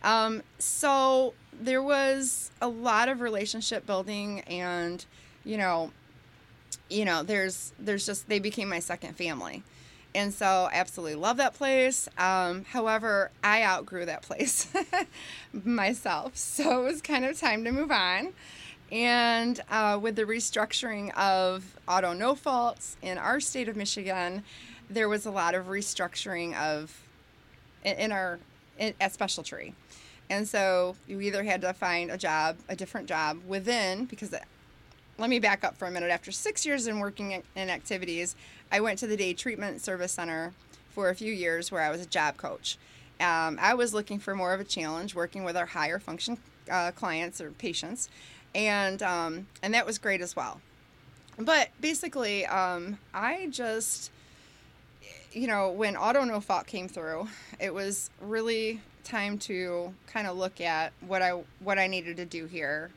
Um, 0.04 0.44
so 0.60 1.34
there 1.60 1.82
was 1.82 2.52
a 2.62 2.68
lot 2.68 3.10
of 3.10 3.22
relationship 3.22 3.86
building, 3.86 4.42
and 4.42 5.04
you 5.44 5.58
know, 5.58 5.92
you 6.90 7.06
know, 7.06 7.24
there's 7.24 7.74
there's 7.80 8.06
just 8.06 8.30
they 8.30 8.40
became 8.40 8.70
my 8.70 8.80
second 8.80 9.16
family. 9.16 9.64
And 10.16 10.34
so, 10.34 10.68
I 10.72 10.76
absolutely 10.76 11.16
love 11.16 11.38
that 11.38 11.54
place. 11.54 12.10
Um, 12.18 12.66
however, 12.66 13.30
I 13.44 13.62
outgrew 13.62 14.06
that 14.06 14.24
place 14.24 14.68
myself. 15.54 16.36
So, 16.38 16.82
it 16.82 16.92
was 16.92 17.02
kind 17.02 17.24
of 17.24 17.40
time 17.40 17.64
to 17.66 17.72
move 17.72 17.92
on. 17.92 18.34
And 18.92 19.60
uh, 19.70 20.00
with 20.02 20.16
the 20.16 20.24
restructuring 20.24 21.14
of 21.16 21.78
auto 21.88 22.14
no 22.14 22.36
faults 22.36 22.96
in 23.02 23.18
our 23.18 23.40
state 23.40 23.68
of 23.68 23.76
Michigan, 23.76 24.44
there 24.90 25.10
was 25.10 25.26
a 25.26 25.32
lot 25.32 25.56
of 25.56 25.66
restructuring 25.66 26.56
of 26.56 27.04
in, 27.84 28.12
our 28.12 28.40
at 28.80 29.14
Special 29.14 29.44
Tree. 29.44 29.74
And 30.30 30.48
so 30.48 30.96
you 31.08 31.22
either 31.22 31.44
had 31.44 31.62
to 31.62 31.74
find 31.74 32.12
a 32.12 32.18
job, 32.18 32.58
a 32.68 32.76
different 32.76 33.08
job 33.08 33.40
within, 33.48 34.06
because 34.06 34.34
let 35.18 35.30
me 35.30 35.40
back 35.40 35.64
up 35.64 35.78
for 35.78 35.88
a 35.88 35.92
minute. 35.92 36.12
After 36.12 36.32
six 36.32 36.66
years 36.66 36.88
in 36.88 37.00
working 37.00 37.44
in 37.56 37.70
activities, 37.70 38.36
I 38.72 38.82
went 38.82 39.00
to 39.00 39.08
the 39.08 39.18
Day 39.18 39.34
Treatment 39.34 39.82
Service 39.82 40.12
Center 40.12 40.54
for 40.90 41.10
a 41.10 41.16
few 41.16 41.32
years 41.32 41.72
where 41.72 41.82
I 41.82 41.90
was 41.90 42.02
a 42.02 42.06
job 42.06 42.38
coach. 42.38 42.78
Um, 43.20 43.58
I 43.60 43.74
was 43.74 43.94
looking 43.94 44.20
for 44.20 44.36
more 44.36 44.54
of 44.54 44.60
a 44.60 44.64
challenge 44.64 45.16
working 45.16 45.44
with 45.44 45.58
our 45.58 45.66
higher 45.66 45.98
function 45.98 46.38
uh, 46.70 46.92
clients 46.92 47.42
or 47.42 47.52
patients, 47.52 48.10
and 48.54 49.02
um, 49.02 49.48
and 49.64 49.74
that 49.74 49.86
was 49.86 49.98
great 49.98 50.22
as 50.22 50.36
well. 50.36 50.62
But 51.40 51.70
basically, 51.80 52.46
um, 52.46 52.98
I 53.14 53.48
just, 53.50 54.12
you 55.32 55.48
know, 55.48 55.72
when 55.72 55.96
auto 55.96 56.24
no 56.24 56.40
fault 56.40 56.68
came 56.68 56.88
through, 56.88 57.28
it 57.60 57.74
was 57.74 58.10
really 58.22 58.82
time 59.04 59.38
to 59.38 59.94
kind 60.08 60.28
of 60.28 60.38
look 60.38 60.60
at 60.60 60.92
what 61.02 61.22
I 61.22 61.32
what 61.60 61.80
I 61.80 61.88
needed 61.88 62.18
to 62.18 62.26
do 62.26 62.46
here. 62.46 62.92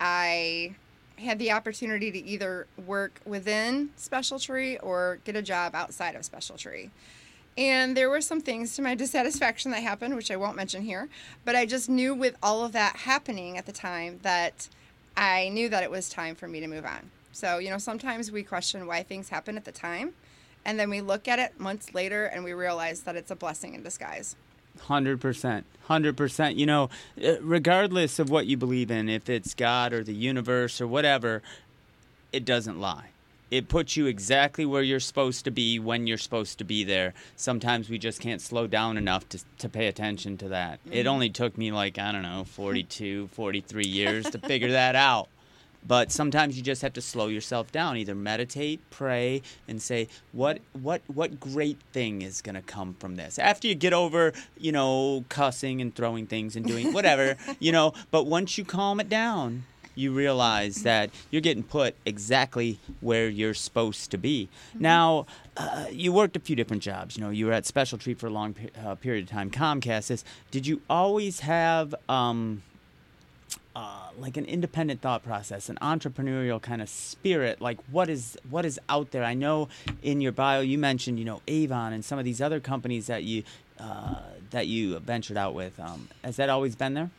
I 0.00 0.74
had 1.18 1.38
the 1.38 1.52
opportunity 1.52 2.10
to 2.10 2.18
either 2.18 2.66
work 2.86 3.20
within 3.24 3.90
Special 3.96 4.38
Tree 4.38 4.78
or 4.78 5.18
get 5.24 5.36
a 5.36 5.42
job 5.42 5.74
outside 5.74 6.14
of 6.14 6.24
Special 6.24 6.56
Tree. 6.56 6.90
And 7.56 7.96
there 7.96 8.08
were 8.08 8.20
some 8.20 8.40
things 8.40 8.74
to 8.76 8.82
my 8.82 8.94
dissatisfaction 8.96 9.70
that 9.72 9.82
happened, 9.82 10.16
which 10.16 10.30
I 10.30 10.36
won't 10.36 10.56
mention 10.56 10.82
here, 10.82 11.08
but 11.44 11.54
I 11.54 11.66
just 11.66 11.88
knew 11.88 12.14
with 12.14 12.36
all 12.42 12.64
of 12.64 12.72
that 12.72 12.96
happening 12.96 13.56
at 13.58 13.66
the 13.66 13.72
time 13.72 14.20
that 14.22 14.68
I 15.16 15.50
knew 15.50 15.68
that 15.68 15.82
it 15.82 15.90
was 15.90 16.08
time 16.08 16.34
for 16.34 16.48
me 16.48 16.60
to 16.60 16.66
move 16.66 16.84
on. 16.84 17.10
So, 17.32 17.58
you 17.58 17.70
know, 17.70 17.78
sometimes 17.78 18.30
we 18.30 18.42
question 18.42 18.86
why 18.86 19.02
things 19.02 19.28
happen 19.28 19.56
at 19.56 19.64
the 19.64 19.72
time, 19.72 20.14
and 20.64 20.78
then 20.78 20.90
we 20.90 21.00
look 21.00 21.28
at 21.28 21.38
it 21.38 21.58
months 21.58 21.94
later 21.94 22.26
and 22.26 22.44
we 22.44 22.52
realize 22.52 23.02
that 23.02 23.16
it's 23.16 23.30
a 23.30 23.36
blessing 23.36 23.74
in 23.74 23.82
disguise. 23.82 24.36
Hundred 24.80 25.20
percent, 25.20 25.66
hundred 25.84 26.16
percent. 26.16 26.56
You 26.56 26.66
know, 26.66 26.90
uh, 27.22 27.40
regardless 27.42 28.18
of 28.18 28.30
what 28.30 28.46
you 28.46 28.56
believe 28.56 28.90
in, 28.90 29.08
if 29.08 29.28
it's 29.28 29.54
God 29.54 29.92
or 29.92 30.02
the 30.02 30.14
universe 30.14 30.80
or 30.80 30.86
whatever, 30.86 31.42
it 32.32 32.44
doesn't 32.44 32.80
lie. 32.80 33.08
It 33.50 33.68
puts 33.68 33.98
you 33.98 34.06
exactly 34.06 34.64
where 34.64 34.82
you're 34.82 34.98
supposed 34.98 35.44
to 35.44 35.50
be 35.50 35.78
when 35.78 36.06
you're 36.06 36.16
supposed 36.16 36.56
to 36.56 36.64
be 36.64 36.84
there. 36.84 37.12
Sometimes 37.36 37.90
we 37.90 37.98
just 37.98 38.18
can't 38.18 38.40
slow 38.40 38.66
down 38.66 38.96
enough 38.96 39.28
to, 39.28 39.40
to 39.58 39.68
pay 39.68 39.88
attention 39.88 40.38
to 40.38 40.48
that. 40.48 40.82
Mm-hmm. 40.86 40.94
It 40.94 41.06
only 41.06 41.28
took 41.28 41.58
me 41.58 41.70
like, 41.70 41.98
I 41.98 42.12
don't 42.12 42.22
know, 42.22 42.44
42, 42.44 43.28
43 43.28 43.84
years 43.84 44.30
to 44.30 44.38
figure 44.38 44.70
that 44.72 44.96
out. 44.96 45.28
But 45.86 46.12
sometimes 46.12 46.56
you 46.56 46.62
just 46.62 46.82
have 46.82 46.92
to 46.94 47.00
slow 47.00 47.26
yourself 47.26 47.72
down. 47.72 47.96
Either 47.96 48.14
meditate, 48.14 48.80
pray, 48.90 49.42
and 49.66 49.82
say, 49.82 50.08
"What, 50.32 50.60
what, 50.72 51.02
what 51.06 51.40
great 51.40 51.78
thing 51.92 52.22
is 52.22 52.40
going 52.40 52.54
to 52.54 52.62
come 52.62 52.94
from 52.94 53.16
this?" 53.16 53.38
After 53.38 53.66
you 53.68 53.74
get 53.74 53.92
over, 53.92 54.32
you 54.58 54.72
know, 54.72 55.24
cussing 55.28 55.80
and 55.80 55.94
throwing 55.94 56.26
things 56.26 56.56
and 56.56 56.66
doing 56.66 56.92
whatever, 56.92 57.36
you 57.58 57.72
know. 57.72 57.92
But 58.10 58.26
once 58.26 58.58
you 58.58 58.64
calm 58.64 59.00
it 59.00 59.08
down, 59.08 59.64
you 59.94 60.12
realize 60.12 60.82
that 60.82 61.10
you're 61.30 61.42
getting 61.42 61.62
put 61.62 61.94
exactly 62.04 62.78
where 63.00 63.28
you're 63.28 63.54
supposed 63.54 64.10
to 64.10 64.18
be. 64.18 64.48
Mm-hmm. 64.70 64.82
Now, 64.82 65.26
uh, 65.56 65.86
you 65.90 66.12
worked 66.12 66.36
a 66.36 66.40
few 66.40 66.56
different 66.56 66.82
jobs. 66.82 67.16
You 67.16 67.24
know, 67.24 67.30
you 67.30 67.46
were 67.46 67.52
at 67.52 67.66
Special 67.66 67.98
Tree 67.98 68.14
for 68.14 68.26
a 68.26 68.30
long 68.30 68.54
uh, 68.84 68.94
period 68.96 69.24
of 69.24 69.30
time. 69.30 69.50
Comcast 69.50 70.10
is. 70.10 70.24
Did 70.50 70.66
you 70.66 70.80
always 70.88 71.40
have? 71.40 71.94
Um, 72.08 72.62
uh, 73.74 74.08
like 74.18 74.36
an 74.36 74.44
independent 74.44 75.00
thought 75.00 75.24
process, 75.24 75.68
an 75.68 75.78
entrepreneurial 75.80 76.60
kind 76.60 76.82
of 76.82 76.88
spirit. 76.88 77.60
Like 77.60 77.78
what 77.90 78.08
is 78.08 78.36
what 78.50 78.64
is 78.64 78.78
out 78.88 79.10
there? 79.10 79.24
I 79.24 79.34
know 79.34 79.68
in 80.02 80.20
your 80.20 80.32
bio 80.32 80.60
you 80.60 80.78
mentioned 80.78 81.18
you 81.18 81.24
know 81.24 81.40
Avon 81.48 81.92
and 81.92 82.04
some 82.04 82.18
of 82.18 82.24
these 82.24 82.40
other 82.40 82.60
companies 82.60 83.06
that 83.06 83.24
you 83.24 83.44
uh, 83.78 84.16
that 84.50 84.66
you 84.66 84.98
ventured 84.98 85.36
out 85.36 85.54
with. 85.54 85.78
Um, 85.80 86.08
has 86.22 86.36
that 86.36 86.48
always 86.48 86.76
been 86.76 86.94
there? 86.94 87.10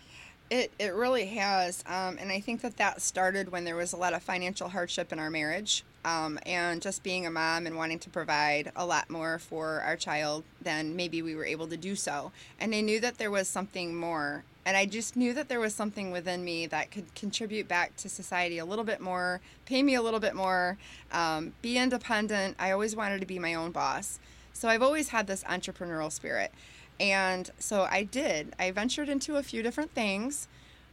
It 0.49 0.71
it 0.77 0.93
really 0.93 1.25
has, 1.27 1.83
um, 1.87 2.17
and 2.19 2.31
I 2.31 2.39
think 2.39 2.61
that 2.61 2.77
that 2.77 3.01
started 3.01 3.51
when 3.51 3.63
there 3.63 3.75
was 3.75 3.93
a 3.93 3.97
lot 3.97 4.13
of 4.13 4.21
financial 4.21 4.69
hardship 4.69 5.11
in 5.11 5.17
our 5.17 5.31
marriage, 5.31 5.83
um, 6.05 6.37
and 6.45 6.81
just 6.81 7.01
being 7.01 7.25
a 7.25 7.31
mom 7.31 7.65
and 7.65 7.75
wanting 7.75 7.97
to 7.99 8.09
provide 8.09 8.71
a 8.75 8.85
lot 8.85 9.09
more 9.09 9.39
for 9.39 9.81
our 9.81 9.95
child 9.95 10.43
than 10.61 10.95
maybe 10.95 11.21
we 11.21 11.33
were 11.33 11.45
able 11.45 11.67
to 11.67 11.77
do 11.77 11.95
so. 11.95 12.31
And 12.59 12.75
I 12.75 12.81
knew 12.81 12.99
that 12.99 13.17
there 13.17 13.31
was 13.31 13.47
something 13.47 13.95
more 13.95 14.43
and 14.65 14.77
I 14.77 14.85
just 14.85 15.15
knew 15.15 15.33
that 15.33 15.49
there 15.49 15.59
was 15.59 15.75
something 15.75 16.11
within 16.11 16.43
me 16.43 16.67
that 16.67 16.89
could 16.89 17.13
contribute 17.15 17.67
back 17.67 17.95
to 17.97 18.09
society 18.09 18.57
a 18.57 18.65
little 18.65 18.85
bit 18.85 19.01
more, 19.01 19.41
pay 19.65 19.83
me 19.83 19.95
a 19.95 20.01
little 20.01 20.21
bit 20.21 20.35
more, 20.35 20.77
um, 21.11 21.53
be 21.61 21.77
independent. 21.77 22.55
I 22.57 22.71
always 22.71 22.95
wanted 22.95 23.19
to 23.19 23.27
be 23.27 23.39
my 23.39 23.53
own 23.53 23.71
boss. 23.71 24.19
So 24.53 24.69
I've 24.69 24.81
always 24.81 25.09
had 25.09 25.27
this 25.27 25.43
entrepreneurial 25.43 26.11
spirit. 26.11 26.53
And 26.99 27.49
so 27.59 27.87
I 27.89 28.03
did. 28.03 28.53
I 28.57 28.71
ventured 28.71 29.09
into 29.09 29.35
a 29.35 29.43
few 29.43 29.63
different 29.63 29.91
things, 29.91 30.47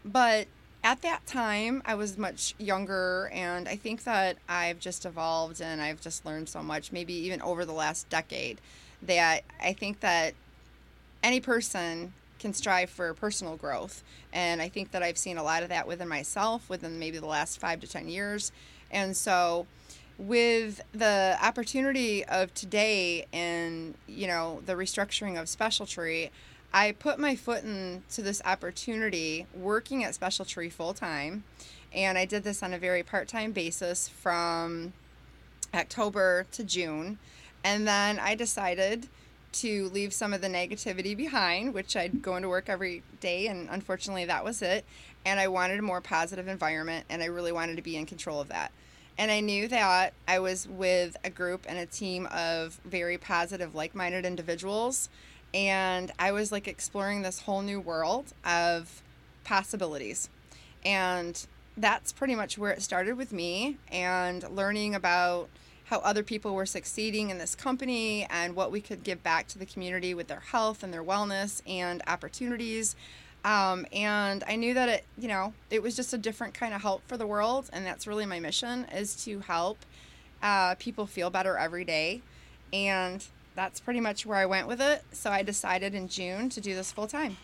but 0.04 0.48
at 0.82 1.02
that 1.02 1.26
time 1.26 1.82
I 1.84 1.94
was 1.94 2.18
much 2.18 2.54
younger 2.58 3.30
and 3.32 3.68
I 3.68 3.76
think 3.76 4.02
that 4.04 4.38
I've 4.48 4.80
just 4.80 5.04
evolved 5.04 5.60
and 5.60 5.80
I've 5.80 6.00
just 6.00 6.24
learned 6.24 6.48
so 6.48 6.62
much, 6.62 6.90
maybe 6.90 7.12
even 7.12 7.40
over 7.42 7.64
the 7.64 7.72
last 7.72 8.08
decade, 8.08 8.60
that 9.02 9.42
I 9.62 9.74
think 9.74 10.00
that 10.00 10.34
any 11.22 11.38
person 11.38 12.14
can 12.40 12.52
strive 12.52 12.90
for 12.90 13.14
personal 13.14 13.56
growth. 13.56 14.02
And 14.32 14.60
I 14.60 14.68
think 14.68 14.90
that 14.90 15.02
I've 15.02 15.18
seen 15.18 15.38
a 15.38 15.42
lot 15.42 15.62
of 15.62 15.68
that 15.68 15.86
within 15.86 16.08
myself 16.08 16.68
within 16.68 16.98
maybe 16.98 17.18
the 17.18 17.26
last 17.26 17.60
five 17.60 17.80
to 17.80 17.86
10 17.86 18.08
years. 18.08 18.50
And 18.90 19.16
so, 19.16 19.66
with 20.20 20.82
the 20.92 21.38
opportunity 21.42 22.24
of 22.26 22.52
today 22.52 23.26
and 23.32 23.94
you 24.06 24.26
know 24.26 24.60
the 24.66 24.74
restructuring 24.74 25.40
of 25.40 25.48
special 25.48 25.86
tree 25.86 26.30
i 26.74 26.92
put 26.92 27.18
my 27.18 27.34
foot 27.34 27.64
into 27.64 28.20
this 28.20 28.42
opportunity 28.44 29.46
working 29.54 30.04
at 30.04 30.14
special 30.14 30.44
tree 30.44 30.68
full 30.68 30.92
time 30.92 31.42
and 31.94 32.18
i 32.18 32.26
did 32.26 32.44
this 32.44 32.62
on 32.62 32.74
a 32.74 32.78
very 32.78 33.02
part-time 33.02 33.50
basis 33.50 34.08
from 34.08 34.92
october 35.74 36.46
to 36.52 36.62
june 36.62 37.18
and 37.64 37.88
then 37.88 38.18
i 38.18 38.34
decided 38.34 39.08
to 39.52 39.88
leave 39.88 40.12
some 40.12 40.32
of 40.32 40.40
the 40.40 40.48
negativity 40.48 41.16
behind, 41.16 41.74
which 41.74 41.96
I'd 41.96 42.22
go 42.22 42.36
into 42.36 42.48
work 42.48 42.68
every 42.68 43.02
day, 43.20 43.46
and 43.46 43.68
unfortunately, 43.70 44.24
that 44.26 44.44
was 44.44 44.62
it. 44.62 44.84
And 45.24 45.40
I 45.40 45.48
wanted 45.48 45.78
a 45.78 45.82
more 45.82 46.00
positive 46.00 46.48
environment, 46.48 47.06
and 47.10 47.22
I 47.22 47.26
really 47.26 47.52
wanted 47.52 47.76
to 47.76 47.82
be 47.82 47.96
in 47.96 48.06
control 48.06 48.40
of 48.40 48.48
that. 48.48 48.72
And 49.18 49.30
I 49.30 49.40
knew 49.40 49.68
that 49.68 50.14
I 50.26 50.38
was 50.38 50.66
with 50.66 51.16
a 51.24 51.30
group 51.30 51.66
and 51.68 51.78
a 51.78 51.84
team 51.84 52.26
of 52.32 52.80
very 52.84 53.18
positive, 53.18 53.74
like 53.74 53.94
minded 53.94 54.24
individuals. 54.24 55.10
And 55.52 56.10
I 56.18 56.32
was 56.32 56.52
like 56.52 56.66
exploring 56.66 57.22
this 57.22 57.40
whole 57.40 57.60
new 57.60 57.80
world 57.80 58.32
of 58.44 59.02
possibilities. 59.44 60.30
And 60.84 61.46
that's 61.76 62.12
pretty 62.12 62.34
much 62.34 62.56
where 62.56 62.70
it 62.70 62.82
started 62.82 63.16
with 63.16 63.32
me 63.32 63.76
and 63.90 64.48
learning 64.48 64.94
about 64.94 65.48
how 65.90 65.98
other 65.98 66.22
people 66.22 66.54
were 66.54 66.64
succeeding 66.64 67.30
in 67.30 67.38
this 67.38 67.56
company 67.56 68.24
and 68.30 68.54
what 68.54 68.70
we 68.70 68.80
could 68.80 69.02
give 69.02 69.20
back 69.24 69.48
to 69.48 69.58
the 69.58 69.66
community 69.66 70.14
with 70.14 70.28
their 70.28 70.38
health 70.38 70.84
and 70.84 70.94
their 70.94 71.02
wellness 71.02 71.60
and 71.66 72.00
opportunities. 72.06 72.94
Um, 73.44 73.84
and 73.92 74.44
I 74.46 74.54
knew 74.54 74.72
that 74.74 74.88
it, 74.88 75.04
you 75.18 75.26
know, 75.26 75.52
it 75.68 75.82
was 75.82 75.96
just 75.96 76.12
a 76.14 76.18
different 76.18 76.54
kind 76.54 76.74
of 76.74 76.80
help 76.80 77.02
for 77.08 77.16
the 77.16 77.26
world, 77.26 77.68
and 77.72 77.84
that's 77.84 78.06
really 78.06 78.24
my 78.24 78.38
mission 78.38 78.86
is 78.94 79.16
to 79.24 79.40
help 79.40 79.78
uh, 80.44 80.76
people 80.76 81.06
feel 81.06 81.28
better 81.28 81.56
every 81.56 81.84
day, 81.84 82.22
and 82.72 83.26
that's 83.56 83.80
pretty 83.80 84.00
much 84.00 84.24
where 84.24 84.38
I 84.38 84.46
went 84.46 84.68
with 84.68 84.80
it. 84.80 85.02
So 85.10 85.30
I 85.30 85.42
decided 85.42 85.92
in 85.92 86.06
June 86.06 86.50
to 86.50 86.60
do 86.60 86.72
this 86.76 86.92
full 86.92 87.08
time. 87.08 87.36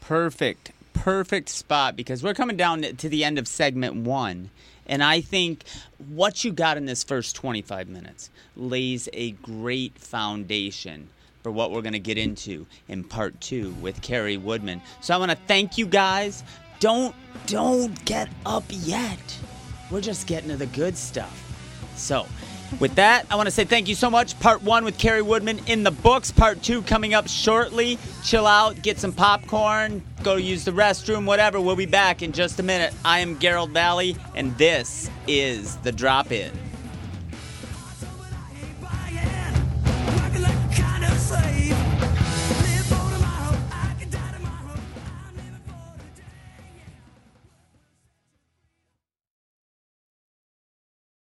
Perfect, 0.00 0.72
perfect 1.02 1.48
spot 1.48 1.96
because 1.96 2.22
we're 2.22 2.32
coming 2.32 2.56
down 2.56 2.80
to 2.80 3.08
the 3.08 3.24
end 3.24 3.36
of 3.36 3.48
segment 3.48 3.96
one. 3.96 4.50
And 4.86 5.02
I 5.02 5.20
think 5.20 5.64
what 5.98 6.44
you 6.44 6.52
got 6.52 6.76
in 6.76 6.86
this 6.86 7.02
first 7.02 7.34
25 7.34 7.88
minutes 7.88 8.30
lays 8.56 9.08
a 9.12 9.32
great 9.32 9.98
foundation 9.98 11.08
for 11.42 11.50
what 11.50 11.72
we're 11.72 11.82
going 11.82 11.92
to 11.94 11.98
get 11.98 12.18
into 12.18 12.66
in 12.86 13.02
part 13.02 13.40
2 13.40 13.72
with 13.80 14.00
Kari 14.00 14.36
Woodman. 14.36 14.80
So 15.00 15.12
I 15.12 15.16
want 15.16 15.32
to 15.32 15.38
thank 15.48 15.76
you 15.76 15.86
guys. 15.86 16.44
Don't 16.78 17.16
don't 17.46 18.04
get 18.04 18.28
up 18.46 18.64
yet. 18.68 19.38
We're 19.90 20.02
just 20.02 20.28
getting 20.28 20.50
to 20.50 20.56
the 20.56 20.66
good 20.66 20.96
stuff. 20.96 21.36
So, 21.96 22.26
With 22.80 22.94
that, 22.96 23.26
I 23.30 23.36
want 23.36 23.46
to 23.46 23.50
say 23.50 23.64
thank 23.64 23.86
you 23.86 23.94
so 23.94 24.10
much. 24.10 24.38
Part 24.40 24.62
one 24.62 24.84
with 24.84 24.98
Kari 24.98 25.22
Woodman 25.22 25.60
in 25.66 25.82
the 25.84 25.90
books. 25.90 26.30
Part 26.32 26.62
two 26.62 26.82
coming 26.82 27.14
up 27.14 27.28
shortly. 27.28 27.98
Chill 28.24 28.46
out, 28.46 28.82
get 28.82 28.98
some 28.98 29.12
popcorn, 29.12 30.02
go 30.22 30.36
use 30.36 30.64
the 30.64 30.72
restroom, 30.72 31.24
whatever. 31.26 31.60
We'll 31.60 31.76
be 31.76 31.86
back 31.86 32.22
in 32.22 32.32
just 32.32 32.58
a 32.58 32.62
minute. 32.62 32.92
I 33.04 33.20
am 33.20 33.36
Garold 33.36 33.70
Vallie, 33.70 34.16
and 34.34 34.56
this 34.58 35.10
is 35.28 35.76
The 35.78 35.92
Drop 35.92 36.32
In. 36.32 36.71